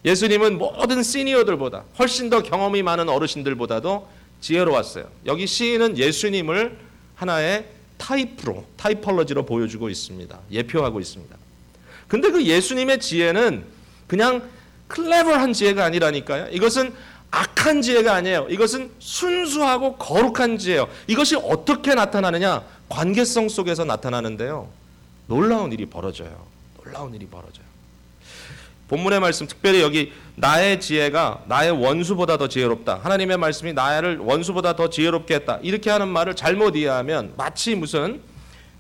[0.04, 4.08] 예수님은 모든 시니어들보다 훨씬 더 경험이 많은 어르신들보다도
[4.42, 5.06] 지혜로웠어요.
[5.28, 6.78] 여기 시인은 예수님을
[7.16, 7.66] 하나의
[8.00, 10.40] 타입으로, 타이펄러지로 보여주고 있습니다.
[10.52, 11.36] 예표하고 있습니다.
[12.08, 13.64] 근데 그 예수님의 지혜는
[14.08, 14.50] 그냥
[14.88, 16.48] 클레버한 지혜가 아니라니까요.
[16.52, 16.94] 이것은
[17.30, 18.48] 악한 지혜가 아니에요.
[18.50, 20.90] 이것은 순수하고 거룩한 지혜예요.
[21.08, 22.64] 이것이 어떻게 나타나느냐?
[22.92, 24.68] 관계성 속에서 나타나는데요.
[25.28, 26.46] 놀라운 일이 벌어져요.
[26.84, 27.66] 놀라운 일이 벌어져요.
[28.90, 33.00] 본문의 말씀 특별히 여기 나의 지혜가 나의 원수보다 더 지혜롭다.
[33.02, 35.60] 하나님의 말씀이 나를 원수보다 더 지혜롭게 했다.
[35.64, 38.20] 이렇게 하는 말을 잘못 이해하면 마치 무슨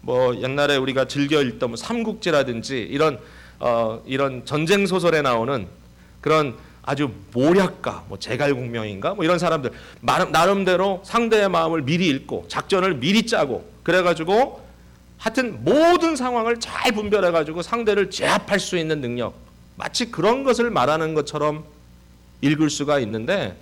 [0.01, 3.19] 뭐 옛날에 우리가 즐겨 읽던 뭐 삼국지라든지 이런
[3.59, 5.67] 어, 이런 전쟁 소설에 나오는
[6.19, 9.71] 그런 아주 모략가, 뭐 제갈공명인가 뭐 이런 사람들
[10.01, 14.61] 나름대로 상대의 마음을 미리 읽고 작전을 미리 짜고 그래가지고
[15.17, 19.35] 하여튼 모든 상황을 잘 분별해가지고 상대를 제압할 수 있는 능력
[19.75, 21.63] 마치 그런 것을 말하는 것처럼
[22.41, 23.55] 읽을 수가 있는데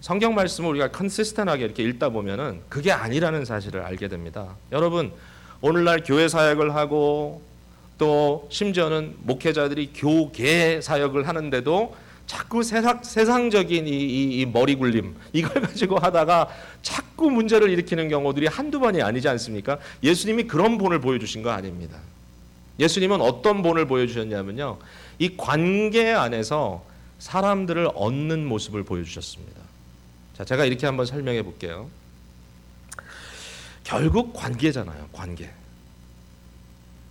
[0.00, 4.56] 성경 말씀을 우리가 컨시스턴하게 이렇게 읽다 보면은 그게 아니라는 사실을 알게 됩니다.
[4.72, 5.12] 여러분
[5.60, 7.42] 오늘날 교회 사역을 하고
[7.98, 11.94] 또 심지어는 목회자들이 교계 사역을 하는데도
[12.30, 16.48] 자꾸 세상, 세상적인 이, 이, 이 머리 굴림 이걸 가지고 하다가
[16.80, 19.78] 자꾸 문제를 일으키는 경우들이 한두 번이 아니지 않습니까?
[20.04, 21.98] 예수님이 그런 본을 보여주신 거 아닙니다.
[22.78, 24.78] 예수님은 어떤 본을 보여주셨냐면요.
[25.18, 26.84] 이 관계 안에서
[27.18, 29.60] 사람들을 얻는 모습을 보여주셨습니다.
[30.38, 31.90] 자, 제가 이렇게 한번 설명해 볼게요.
[33.82, 35.08] 결국 관계잖아요.
[35.10, 35.50] 관계.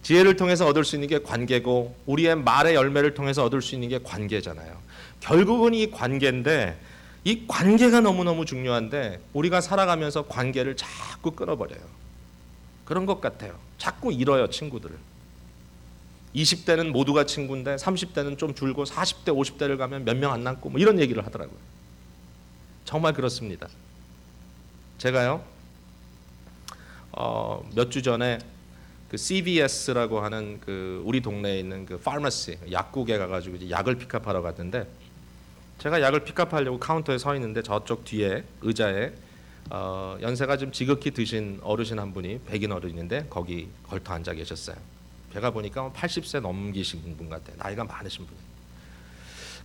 [0.01, 3.99] 지혜를 통해서 얻을 수 있는 게 관계고 우리의 말의 열매를 통해서 얻을 수 있는 게
[4.01, 4.87] 관계잖아요.
[5.19, 6.79] 결국은 이 관계인데
[7.25, 11.81] 이 관계가 너무너무 중요한데 우리가 살아가면서 관계를 자꾸 끊어버려요.
[12.85, 13.57] 그런 것 같아요.
[13.77, 14.95] 자꾸 잃어요, 친구들을.
[16.35, 20.99] 20대는 모두가 친구인데 30대는 좀 줄고 40대, 50대를 가면 몇 명 안 남고 뭐 이런
[20.99, 21.57] 얘기를 하더라고요.
[22.85, 23.67] 정말 그렇습니다.
[24.97, 25.43] 제가요,
[27.11, 28.39] 어, 몇 주 전에
[29.09, 34.87] 그 CVS라고 하는 그 우리 동네에 있는 그 pharmacy 약국에 가 가지고 약을 픽업하러 갔는데
[35.79, 39.13] 제가 약을 픽업하려고 카운터에 서 있는데 저쪽 뒤에 의자에
[39.69, 44.75] 어, 연세가 좀 지극히 드신 어르신 한 분이 백인 어른인데 거기 걸터 앉아 계셨어요.
[45.33, 47.55] 제가 보니까 80세 넘기신 분 같아요.
[47.57, 48.39] 나이가 많으신 분이.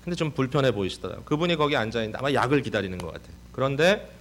[0.04, 1.24] 근데 좀 불편해 보이시더라고요.
[1.24, 3.34] 그분이 거기 앉아 있는데 아마 약을 기다리는 것 같아요.
[3.52, 4.14] 그런데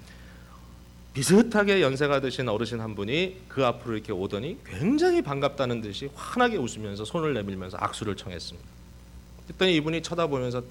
[1.13, 7.06] 비슷하게 연세가 드신 어르신 한 분이 그 앞으로 이렇게 오더니 굉장히 반갑다는 듯이 환하게 웃으면서
[7.06, 8.67] 손을 내밀면서 악수를 청했습니다.
[9.45, 10.63] 그랬더니 이분이 쳐다보면서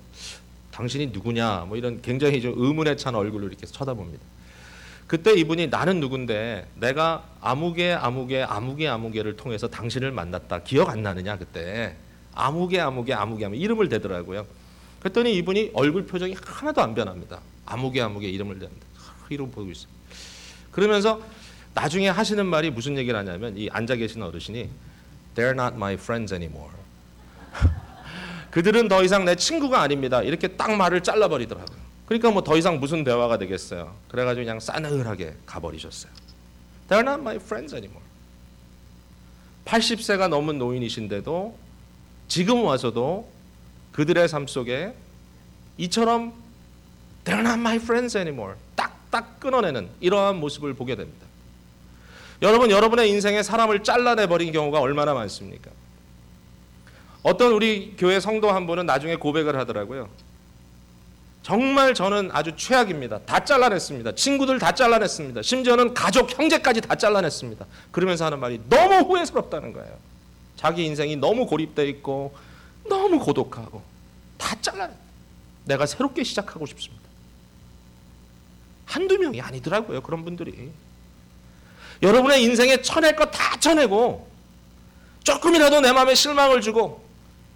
[0.73, 4.23] 당신이 누구냐 뭐 이런 굉장히 좀 의문에 찬 얼굴로 이렇게 쳐다봅니다.
[5.07, 11.37] 그때 이분이 나는 누군데 내가 아무개 아무개 아무개 아무개를 통해서 당신을 만났다 기억 안 나느냐
[11.37, 11.95] 그때
[12.35, 14.47] 아무개 아무개 아무개 하면 이름을 대더라고요.
[15.01, 17.41] 그랬더니 이분이 얼굴 표정이 하나도 안 변합니다.
[17.67, 18.81] 아무개 아무개 이름을 대는데
[19.29, 19.89] 이름 보고 있어요.
[20.71, 21.21] 그러면서
[21.75, 24.69] 나중에 하시는 말이 무슨 얘기를 하냐면 이 앉아 계신 어르신이
[25.35, 26.73] They're not my friends anymore.
[28.53, 30.23] 그들은 더 이상 내 친구가 아닙니다.
[30.23, 31.79] 이렇게 딱 말을 잘라버리더라고요.
[32.07, 33.95] 그러니까 뭐 더 이상 무슨 대화가 되겠어요.
[34.09, 36.13] 그래가지고 그냥 싸늘하게 가버리셨어요.
[36.89, 38.05] They're not my friends anymore.
[39.65, 41.57] 80세가 넘은 노인이신데도
[42.29, 43.31] 지금 와서도
[43.93, 44.95] 그들의 삶 속에
[45.79, 46.35] 이처럼
[47.25, 48.57] They're not my friends anymore.
[48.77, 51.27] 딱딱 끊어내는 이러한 모습을 보게 됩니다.
[52.43, 55.71] 여러분, 여러분의 인생에 사람을 잘라내 버린 경우가 얼마나 많습니까?
[57.23, 60.09] 어떤 우리 교회 성도 한 분은 나중에 고백을 하더라고요.
[61.43, 63.21] 정말 저는 아주 최악입니다.
[63.21, 64.15] 다 잘라냈습니다.
[64.15, 65.43] 친구들 다 잘라냈습니다.
[65.43, 67.67] 심지어는 가족, 형제까지 다 잘라냈습니다.
[67.91, 69.97] 그러면서 하는 말이 너무 후회스럽다는 거예요.
[70.57, 72.35] 자기 인생이 너무 고립돼 있고
[72.89, 73.83] 너무 고독하고
[74.39, 74.97] 다 잘라냈.
[75.65, 77.03] 내가 새롭게 시작하고 싶습니다.
[78.87, 80.01] 한두 명이 아니더라고요.
[80.03, 80.71] 그런 분들이.
[82.03, 84.29] 여러분의 인생에 쳐낼 거다 쳐내고
[85.25, 87.02] 조금이라도 내 마음에 실망을 주고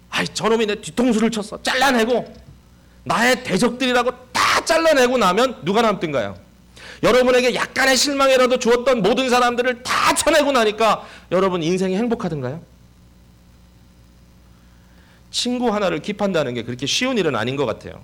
[0.09, 1.61] 아이 저놈이 내 뒤통수를 쳤어.
[1.61, 2.33] 잘라내고
[3.03, 6.37] 나의 대적들이라고 다 잘라내고 나면 누가 남든가요?
[7.03, 12.61] 여러분에게 약간의 실망이라도 주었던 모든 사람들을 다 쳐내고 나니까 여러분 인생이 행복하던가요?
[15.29, 18.01] 친구 하나를 킵한다는 게 그렇게 쉬운 일은 아닌 것 같아요.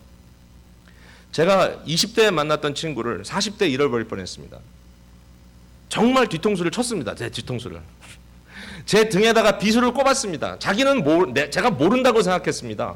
[1.31, 4.59] 제가 20대에 만났던 친구를 40대에 잃어버릴 뻔했습니다.
[5.89, 7.15] 정말 뒤통수를 쳤습니다.
[7.15, 7.81] 제 뒤통수를.
[8.85, 10.59] 제 등에다가 비수를 꼽았습니다.
[10.59, 12.95] 자기는 모, 내, 제가 모른다고 생각했습니다.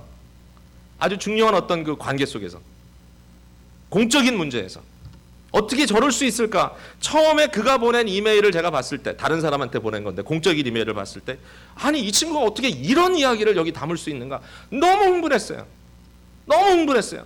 [1.00, 2.60] 아주 중요한 어떤 그 관계 속에서
[3.90, 4.82] 공적인 문제에서
[5.52, 6.76] 어떻게 저럴 수 있을까?
[7.00, 11.38] 처음에 그가 보낸 이메일을 제가 봤을 때 다른 사람한테 보낸 건데 공적인 이메일을 봤을 때
[11.76, 14.42] 아니 이 친구가 어떻게 이런 이야기를 여기 담을 수 있는가?
[14.70, 15.66] 너무 흥분했어요.
[16.46, 17.26] 너무 흥분했어요.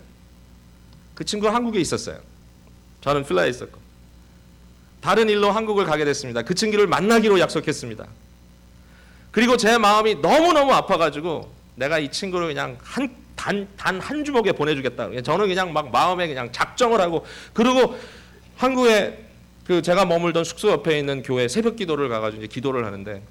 [1.16, 2.20] 그 친구가 한국에 있었어요.
[3.02, 3.80] 저는 필라에 있었고
[5.02, 6.44] 다른 일로 한국을 가게 됐습니다.
[6.44, 8.08] 그 친구를 만나기로 약속했습니다.
[9.32, 15.10] 그리고 제 마음이 너무너무 아파가지고 내가 이 친구를 그냥 한, 단, 단 한 주먹에 보내주겠다.
[15.22, 17.96] 저는 그냥 막 마음에 그냥 작정을 하고 그리고
[18.58, 19.26] 한국에
[19.66, 23.22] 그 제가 머물던 숙소 옆에 있는 교회 새벽 기도를 가가지고 이제 기도를 하는데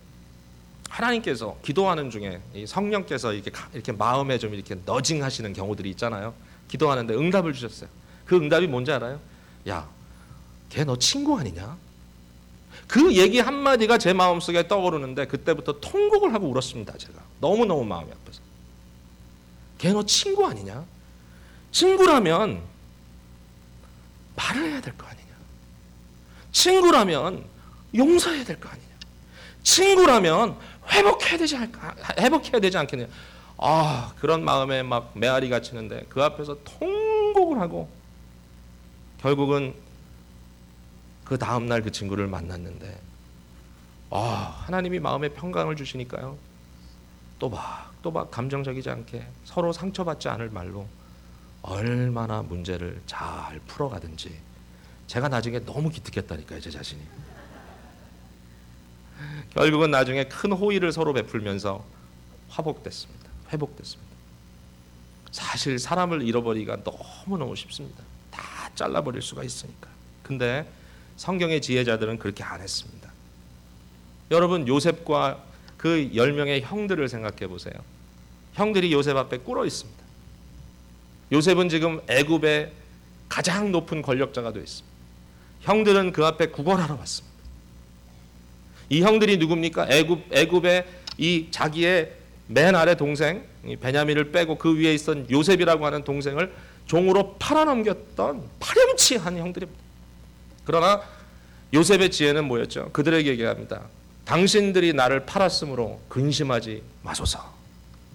[0.89, 6.35] 하나님께서 기도하는 중에 이 성령께서 이렇게 이렇게 마음에 좀 이렇게 너징하시는 경우들이 있잖아요.
[6.69, 7.89] 기도하는데 응답을 주셨어요.
[8.27, 9.21] 그 응답이 뭔지 알아요?
[9.69, 9.87] 야,
[10.71, 11.77] 걔 너 친구 아니냐?
[12.91, 16.99] 그 얘기 한마디가 제 마음속에 떠오르는데 그때부터 통곡을 하고 울었습니다.
[16.99, 18.41] 제가 너무너무 마음이 아파서.
[19.79, 20.85] 걔 너 친구 아니냐?
[21.71, 22.61] 친구라면
[24.35, 25.25] 말을 해야 될 거 아니냐.
[26.51, 27.45] 친구라면
[27.95, 28.89] 용서해야 될 거 아니냐.
[29.63, 30.57] 친구라면
[30.91, 31.95] 회복해야 되지 않을까?
[32.19, 33.07] 회복해야 되지 않겠냐.
[33.59, 37.89] 아, 그런 마음에 막 메아리가 치는데 그 앞에서 통곡을 하고
[39.21, 39.75] 결국은
[41.31, 43.01] 그 다음 날 그 친구를 만났는데
[44.11, 46.37] 아, 하나님이 마음에 평강을 주시니까요.
[47.39, 50.89] 또박 또박 감정적이지 않게 서로 상처받지 않을 말로
[51.63, 54.37] 얼마나 문제를 잘 풀어가든지
[55.07, 57.01] 제가 나중에 너무 기특했다니까요, 제 자신이.
[59.55, 61.85] 결국은 나중에 큰 호의를 서로 베풀면서
[62.49, 63.31] 화복됐습니다.
[63.53, 64.11] 회복됐습니다.
[65.31, 68.03] 사실 사람을 잃어버리기가 너무너무 쉽습니다.
[68.33, 69.89] 다 잘라버릴 수가 있으니까.
[70.25, 70.69] 근데
[71.21, 73.13] 성경의 지혜자들은 그렇게 안 했습니다.
[74.31, 75.45] 여러분 요셉과
[75.77, 77.75] 그열 명의 형들을 생각해 보세요.
[78.55, 80.03] 형들이 요셉 앞에 꿇어 있습니다.
[81.33, 82.73] 요셉은 지금 애굽의
[83.29, 84.97] 가장 높은 권력자가 되어 있습니다.
[85.61, 87.37] 형들은 그 앞에 구걸하러 왔습니다.
[88.89, 89.89] 이 형들이 누굽니까?
[89.91, 90.87] 애굽 애굽의
[91.19, 92.15] 이 자기의
[92.47, 93.45] 맨 아래 동생
[93.79, 96.51] 베냐민을 빼고 그 위에 있던 요셉이라고 하는 동생을
[96.87, 99.90] 종으로 팔아넘겼던 파렴치한 형들입니다.
[100.65, 101.03] 그러나
[101.73, 102.91] 요셉의 지혜는 뭐였죠?
[102.93, 103.83] 그들에게 얘기합니다.
[104.25, 107.53] 당신들이 나를 팔았으므로 근심하지 마소서.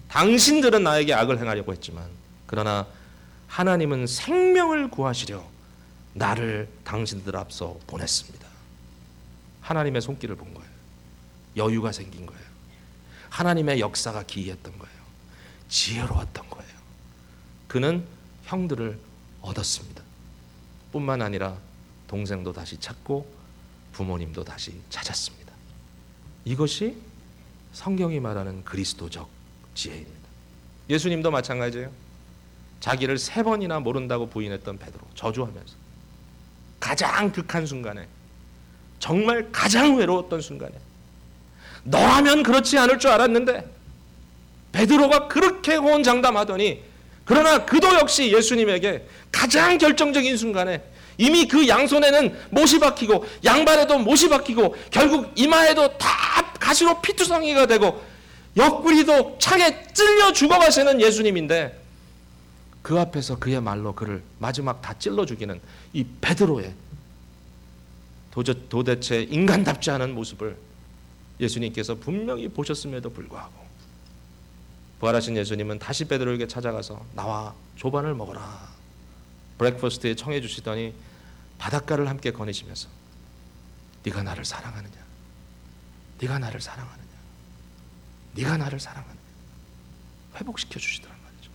[0.08, 2.04] 당신들은 나에게 악을 행하려고 했지만
[2.46, 2.86] 그러나
[3.48, 5.44] 하나님은 생명을 구하시려
[6.14, 8.46] 나를 당신들 앞서 보냈습니다.
[9.60, 10.68] 하나님의 손길을 본 거예요.
[11.56, 12.42] 여유가 생긴 거예요.
[13.30, 14.96] 하나님의 역사가 기이했던 거예요.
[15.68, 16.72] 지혜로웠던 거예요.
[17.68, 18.04] 그는
[18.44, 18.98] 형들을
[19.42, 20.02] 얻었습니다.
[20.92, 21.56] 뿐만 아니라
[22.06, 23.26] 동생도 다시 찾고
[23.92, 25.52] 부모님도 다시 찾았습니다.
[26.44, 26.96] 이것이
[27.72, 29.28] 성경이 말하는 그리스도적
[29.74, 30.12] 지혜입니다.
[30.88, 31.90] 예수님도 마찬가지예요.
[32.80, 35.74] 자기를 세 번이나 모른다고 부인했던 베드로 저주하면서
[36.78, 38.06] 가장 극한 순간에
[38.98, 40.74] 정말 가장 외로웠던 순간에
[41.84, 43.68] 너라면 그렇지 않을 줄 알았는데
[44.72, 46.82] 베드로가 그렇게 호언장담하더니
[47.24, 50.82] 그러나 그도 역시 예수님에게 가장 결정적인 순간에
[51.18, 56.08] 이미 그 양손에는 못이 박히고 양발에도 못이 박히고 결국 이마에도 다
[56.58, 58.02] 가시로 피투성이가 되고
[58.56, 61.82] 옆구리도 창에 찔려 죽어가시는 예수님인데
[62.82, 65.60] 그 앞에서 그의 말로 그를 마지막 다 찔러 죽이는
[65.92, 66.74] 이 베드로의
[68.68, 70.56] 도대체 인간답지 않은 모습을
[71.40, 73.66] 예수님께서 분명히 보셨음에도 불구하고
[75.00, 78.68] 부활하신 예수님은 다시 베드로에게 찾아가서 나와 조반을 먹어라.
[79.58, 80.94] breakfast에 청해 주시더니
[81.58, 82.88] 바닷가를 함께 거니시면서
[84.04, 84.94] 네가 나를 사랑하느냐?
[86.20, 87.06] 네가 나를 사랑하느냐?
[88.34, 89.20] 네가 나를 사랑하느냐?
[90.36, 91.50] 회복시켜 주시더란 말이죠.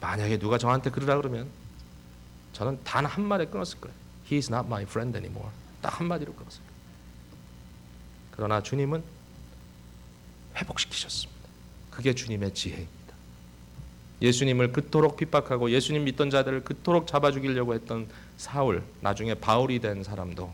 [0.00, 1.48] 만약에 누가 저한테 그러라 그러면
[2.52, 3.94] 저는 단 한마디 끊었을 거예요.
[4.26, 5.50] He is not my friend anymore.
[5.82, 6.76] 딱 한마디로 끊었을 거예요.
[8.32, 9.04] 그러나 주님은
[10.56, 11.48] 회복시키셨습니다.
[11.90, 12.95] 그게 주님의 지혜입니다.
[14.22, 20.52] 예수님을 그토록 핍박하고 예수님 믿던 자들을 그토록 잡아 죽이려고 했던 사울, 나중에 바울이 된 사람도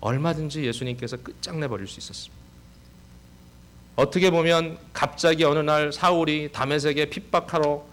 [0.00, 2.42] 얼마든지 예수님께서 끝장내 버릴 수 있었습니다.
[3.94, 7.84] 어떻게 보면 갑자기 어느 날 사울이 다메섹에 핍박하러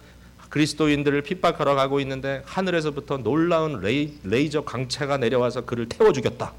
[0.50, 6.54] 그리스도인들을 핍박하러 가고 있는데 하늘에서부터 놀라운 레이, 레이저 강체가 내려와서 그를 태워 죽였다.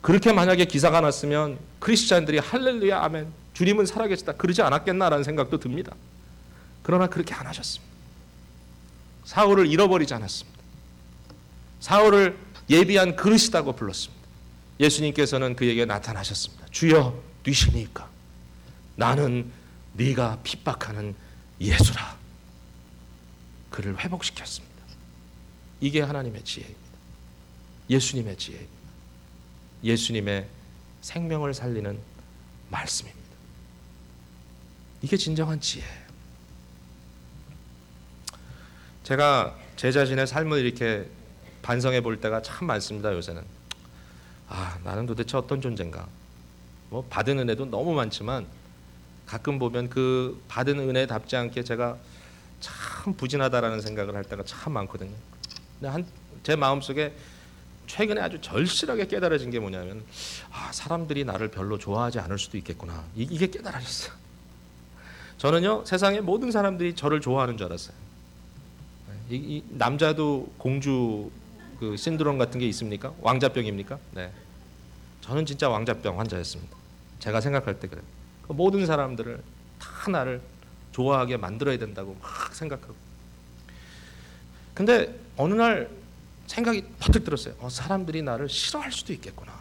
[0.00, 5.94] 그렇게 만약에 기사가 났으면 크리스찬들이 할렐루야 아멘 주님은 살아계시다 그러지 않았겠나라는 생각도 듭니다.
[6.84, 7.92] 그러나 그렇게 안 하셨습니다.
[9.24, 10.60] 사울을 잃어버리지 않았습니다.
[11.80, 12.38] 사울을
[12.70, 14.24] 예비한 그릇이라고 불렀습니다.
[14.78, 16.66] 예수님께서는 그에게 나타나셨습니다.
[16.70, 18.08] 주여 뛰시니까
[18.96, 19.50] 나는
[19.94, 21.14] 네가 핍박하는
[21.60, 22.16] 예수라.
[23.70, 24.74] 그를 회복시켰습니다.
[25.80, 26.80] 이게 하나님의 지혜입니다.
[27.90, 28.72] 예수님의 지혜입니다.
[29.82, 30.48] 예수님의
[31.02, 31.98] 생명을 살리는
[32.70, 33.24] 말씀입니다.
[35.02, 36.03] 이게 진정한 지혜예요.
[39.04, 41.06] 제가 제 자신의 삶을 이렇게
[41.62, 43.12] 반성해 볼 때가 참 많습니다.
[43.14, 43.42] 요새는
[44.48, 46.06] 아 나는 도대체 어떤 존재인가?
[46.90, 48.46] 뭐 받은 은혜도 너무 많지만
[49.26, 51.96] 가끔 보면 그 받은 은혜답지 않게 제가
[52.60, 55.12] 참 부진하다라는 생각을 할 때가 참 많거든요.
[55.80, 56.06] 근데 한
[56.42, 57.14] 제 마음속에
[57.86, 60.04] 최근에 아주 절실하게 깨달아진 게 뭐냐면
[60.52, 64.12] 아 사람들이 나를 별로 좋아하지 않을 수도 있겠구나 이 게 깨달아졌어요.
[65.38, 67.96] 저는요 세상의 모든 사람들이 저를 좋아하는 줄 알았어요.
[69.30, 71.30] 이, 이 남자도 공주
[71.80, 73.12] 그 신드롬 같은 게 있습니까?
[73.20, 73.98] 왕자병입니까?
[74.12, 74.30] 네.
[75.22, 76.76] 저는 진짜 왕자병 환자였습니다.
[77.18, 78.04] 제가 생각할 때 그래요.
[78.42, 79.42] 그 모든 사람들을
[79.78, 80.40] 다 나를
[80.92, 82.94] 좋아하게 만들어야 된다고 막 생각하고.
[84.74, 85.88] 근데 어느 날
[86.46, 87.54] 생각이 퍼뜩 들었어요.
[87.60, 89.52] 어, 사람들이 나를 싫어할 수도 있겠구나.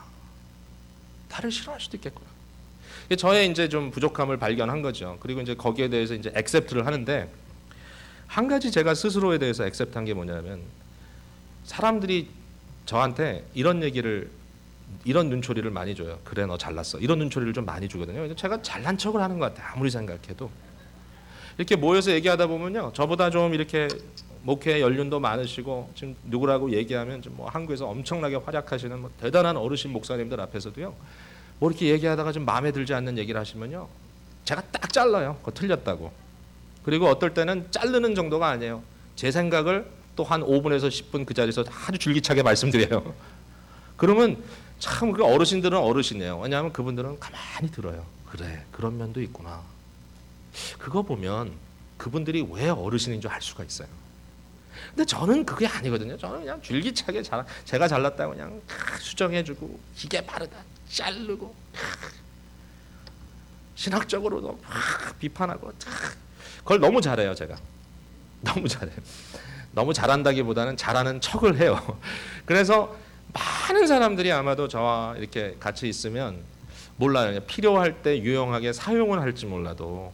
[1.30, 2.28] 나를 싫어할 수도 있겠구나.
[3.18, 5.18] 저의 이제 좀 부족함을 발견한 거죠.
[5.20, 7.32] 그리고 이제 거기에 대해서 이제 액셉트를 하는데
[8.34, 10.63] 한 가지 제가 스스로에 대해서 액셉트한 게 뭐냐면
[11.65, 12.29] 사람들이
[12.88, 14.27] 저한테 이런 얘기를
[15.05, 16.17] 이런 눈초리를 많이 줘요.
[16.23, 16.97] 그래 너 잘났어.
[16.97, 18.34] 이런 눈초리를 좀 많이 주거든요.
[18.34, 19.71] 제가 잘난 척을 하는 것 같아요.
[19.73, 20.49] 아무리 생각해도
[21.59, 22.91] 이렇게 모여서 얘기하다 보면요.
[22.95, 23.88] 저보다 좀 이렇게
[24.41, 30.95] 목회 연륜도 많으시고 지금 누구라고 얘기하면 좀뭐 한국에서 엄청나게 활약하시는 뭐 대단한 어르신 목사님들 앞에서도요.
[31.59, 33.88] 뭐 이렇게 얘기하다가 좀 마음에 들지 않는 얘기를 하시면요.
[34.43, 35.38] 제가 딱 잘라요.
[35.43, 36.22] 그거 틀렸다고.
[36.84, 38.84] 그리고 어떨 때는 자르는 정도가 아니에요.
[39.15, 43.15] 제 생각을 또 한 5분에서 10분 그 자리에서 아주 줄기차게 말씀드려요.
[43.97, 44.43] 그러면
[44.79, 46.39] 참 그 어르신들은 어르신이에요.
[46.39, 48.05] 왜냐하면 그분들은 가만히 들어요.
[48.29, 49.61] 그래 그런 면도 있구나.
[50.77, 51.53] 그거 보면
[51.97, 53.88] 그분들이 왜 어르신인 줄 알 수가 있어요.
[54.89, 56.17] 근데 저는 그게 아니거든요.
[56.17, 58.61] 저는 그냥 줄기차게 잘, 제가 잘났다고 그냥
[58.99, 60.57] 수정해주고 이게 바르다
[60.89, 61.55] 자르고
[63.75, 65.71] 신학적으로도 막 비판하고
[66.64, 67.55] 그걸 너무 잘해요 제가
[68.41, 68.95] 너무 잘해요.
[69.72, 71.97] 너무 잘한다기보다는 잘하는 척을 해요.
[72.45, 72.95] 그래서
[73.34, 76.38] 많은 사람들이 아마도 저와 이렇게 같이 있으면
[76.97, 77.39] 몰라요.
[77.47, 80.14] 필요할 때 유용하게 사용은 할지 몰라도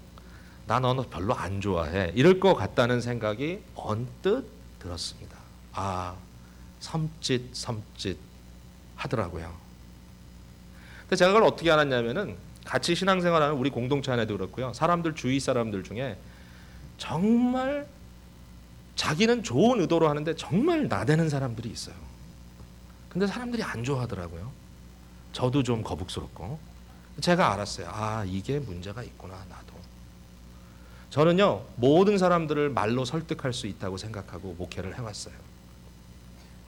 [0.66, 2.12] 나 너는 별로 안 좋아해.
[2.16, 4.45] 이럴 것 같다는 생각이 언뜻
[4.80, 5.36] 들었습니다.
[5.74, 6.16] 아,
[6.80, 8.18] 섬짓 섬짓
[8.95, 9.52] 하더라고요.
[11.02, 14.72] 근데 제가 그걸 어떻게 알았냐면은 같이 신앙생활하는 우리 공동체 안에도 그렇고요.
[14.74, 16.18] 사람들 주위 사람들 중에
[17.00, 17.88] 정말
[18.95, 21.95] 자기는 좋은 의도로 하는데 정말 나대는 사람들이 있어요.
[23.08, 24.52] 근데 사람들이 안 좋아하더라고요.
[25.34, 26.60] 저도 좀 거북스럽고.
[27.22, 27.89] 제가 알았어요.
[27.91, 29.74] 아, 이게 문제가 있구나, 나도.
[31.10, 35.34] 저는요, 모든 사람들을 말로 설득할 수 있다고 생각하고 목회를 해왔어요.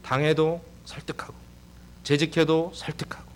[0.02, 1.36] 당해도 설득하고,
[2.04, 3.30] 재직해도 설득하고,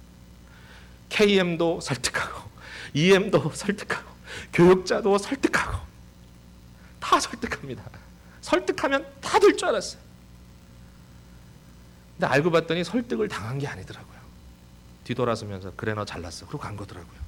[1.09, 2.49] KM도 설득하고,
[2.93, 4.09] EM도 설득하고,
[4.51, 5.94] 교육자도 설득하고,
[7.05, 7.83] 다 설득합니다.
[8.41, 10.01] 설득하면 다 될 줄 알았어요.
[12.13, 14.15] 근데 알고 봤더니 설득을 당한 게 아니더라고요.
[15.03, 16.47] 뒤돌아서면서 그래 너 잘났어.
[16.47, 17.19] 그러고 간 거더라고요.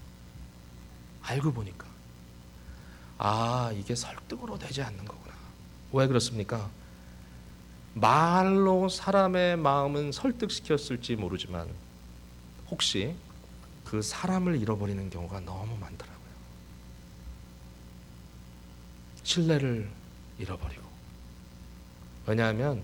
[1.24, 1.86] 알고 보니까
[3.20, 5.36] 아 이게 설득으로 되지 않는 거구나.
[5.92, 6.70] 왜 그렇습니까?
[7.94, 11.68] 말로 사람의 마음은 설득시켰을지 모르지만
[12.70, 13.16] 혹시
[13.86, 16.18] 그 사람을 잃어버리는 경우가 너무 많더라고요.
[19.28, 19.90] 신뢰를
[20.40, 20.84] 잃어버리고
[22.28, 22.82] 왜냐하면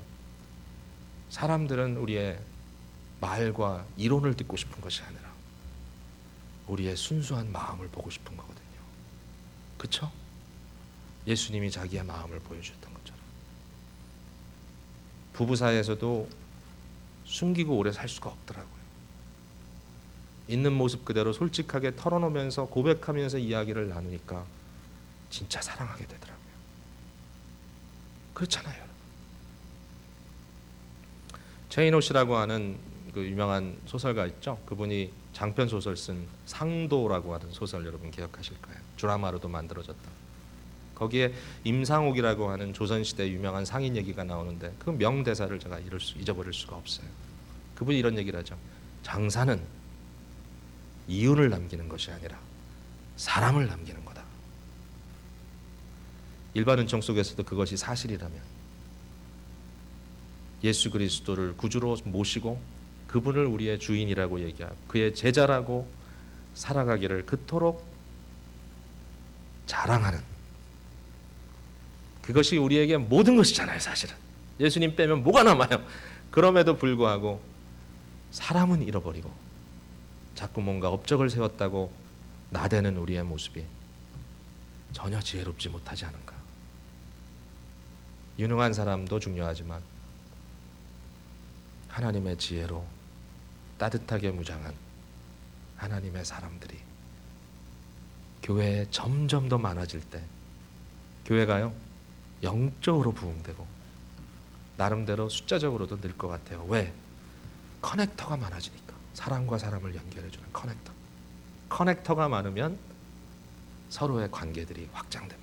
[1.30, 2.38] 사람들은 우리의
[3.22, 5.32] 말과 이론을 듣고 싶은 것이 아니라
[6.68, 8.62] 우리의 순수한 마음을 보고 싶은 거거든요.
[9.78, 10.12] 그렇죠?
[11.26, 13.22] 예수님이 자기의 마음을 보여주셨던 것처럼
[15.32, 16.28] 부부 사이에서도
[17.24, 18.84] 숨기고 오래 살 수가 없더라고요.
[20.50, 24.46] 있는 모습 그대로 솔직하게 털어놓으면서 고백하면서 이야기를 나누니까
[25.34, 26.54] 진짜 사랑하게 되더라고요.
[28.36, 28.84] 그렇잖아요.
[31.70, 32.78] 체이노 씨라고 하는
[33.16, 34.62] 그 유명한 소설가 있죠.
[34.68, 38.80] 그분이 장편 소설 쓴 상도라고 하는 소설 여러분 기억하실 거예요.
[38.98, 40.12] 드라마로도 만들어졌다.
[40.94, 47.08] 거기에 임상옥이라고 하는 조선시대 유명한 상인 얘기가 나오는데 그 명대사를 제가 수, 잊어버릴 수가 없어요.
[47.74, 48.56] 그분이 이런 얘기를 하죠.
[49.02, 49.60] 장사는
[51.08, 52.38] 이윤을 남기는 것이 아니라
[53.18, 54.03] 사람을 남기는.
[56.54, 58.40] 일반 은총 속에서도 그것이 사실이라면
[60.64, 62.62] 예수 그리스도를 구주로 모시고
[63.08, 65.88] 그분을 우리의 주인이라고 얘기하고 그의 제자라고
[66.54, 67.86] 살아가기를 그토록
[69.66, 70.20] 자랑하는
[72.22, 74.16] 그것이 우리에게 모든 것이잖아요, 사실은.
[74.60, 75.86] 예수님 빼면 뭐가 남아요?
[76.32, 77.42] 그럼에도 불구하고
[78.32, 79.32] 사람은 잃어버리고
[80.34, 81.92] 자꾸 뭔가 업적을 세웠다고
[82.50, 83.64] 나대는 우리의 모습이
[84.94, 86.33] 전혀 지혜롭지 못하지 않은가.
[88.40, 89.82] 유능한 사람도 중요하지만
[91.90, 92.86] 하나님의 지혜로
[93.78, 94.74] 따뜻하게 무장한
[95.78, 96.80] 하나님의 사람들이
[98.42, 100.24] 교회에 점점 더 많아질 때
[101.26, 101.74] 교회가요
[102.42, 103.66] 영적으로 부흥되고
[104.78, 106.66] 나름대로 숫자적으로도 늘 것 같아요.
[106.68, 106.94] 왜?
[107.82, 110.92] 커넥터가 많아지니까 사람과 사람을 연결해주는 커넥터.
[111.70, 112.78] 커넥터가 많으면
[113.90, 115.43] 서로의 관계들이 확장됩니다.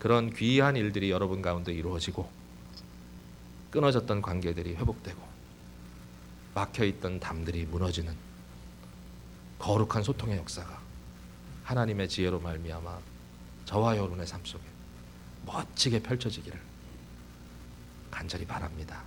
[0.00, 2.28] 그런 귀한 일들이 여러분 가운데 이루어지고
[3.70, 5.20] 끊어졌던 관계들이 회복되고
[6.54, 8.12] 막혀있던 담들이 무너지는
[9.58, 10.80] 거룩한 소통의 역사가
[11.64, 12.98] 하나님의 지혜로 말미암아
[13.66, 14.64] 저와 여러분의 삶 속에
[15.44, 16.58] 멋지게 펼쳐지기를
[18.10, 19.02] 간절히 바랍니다.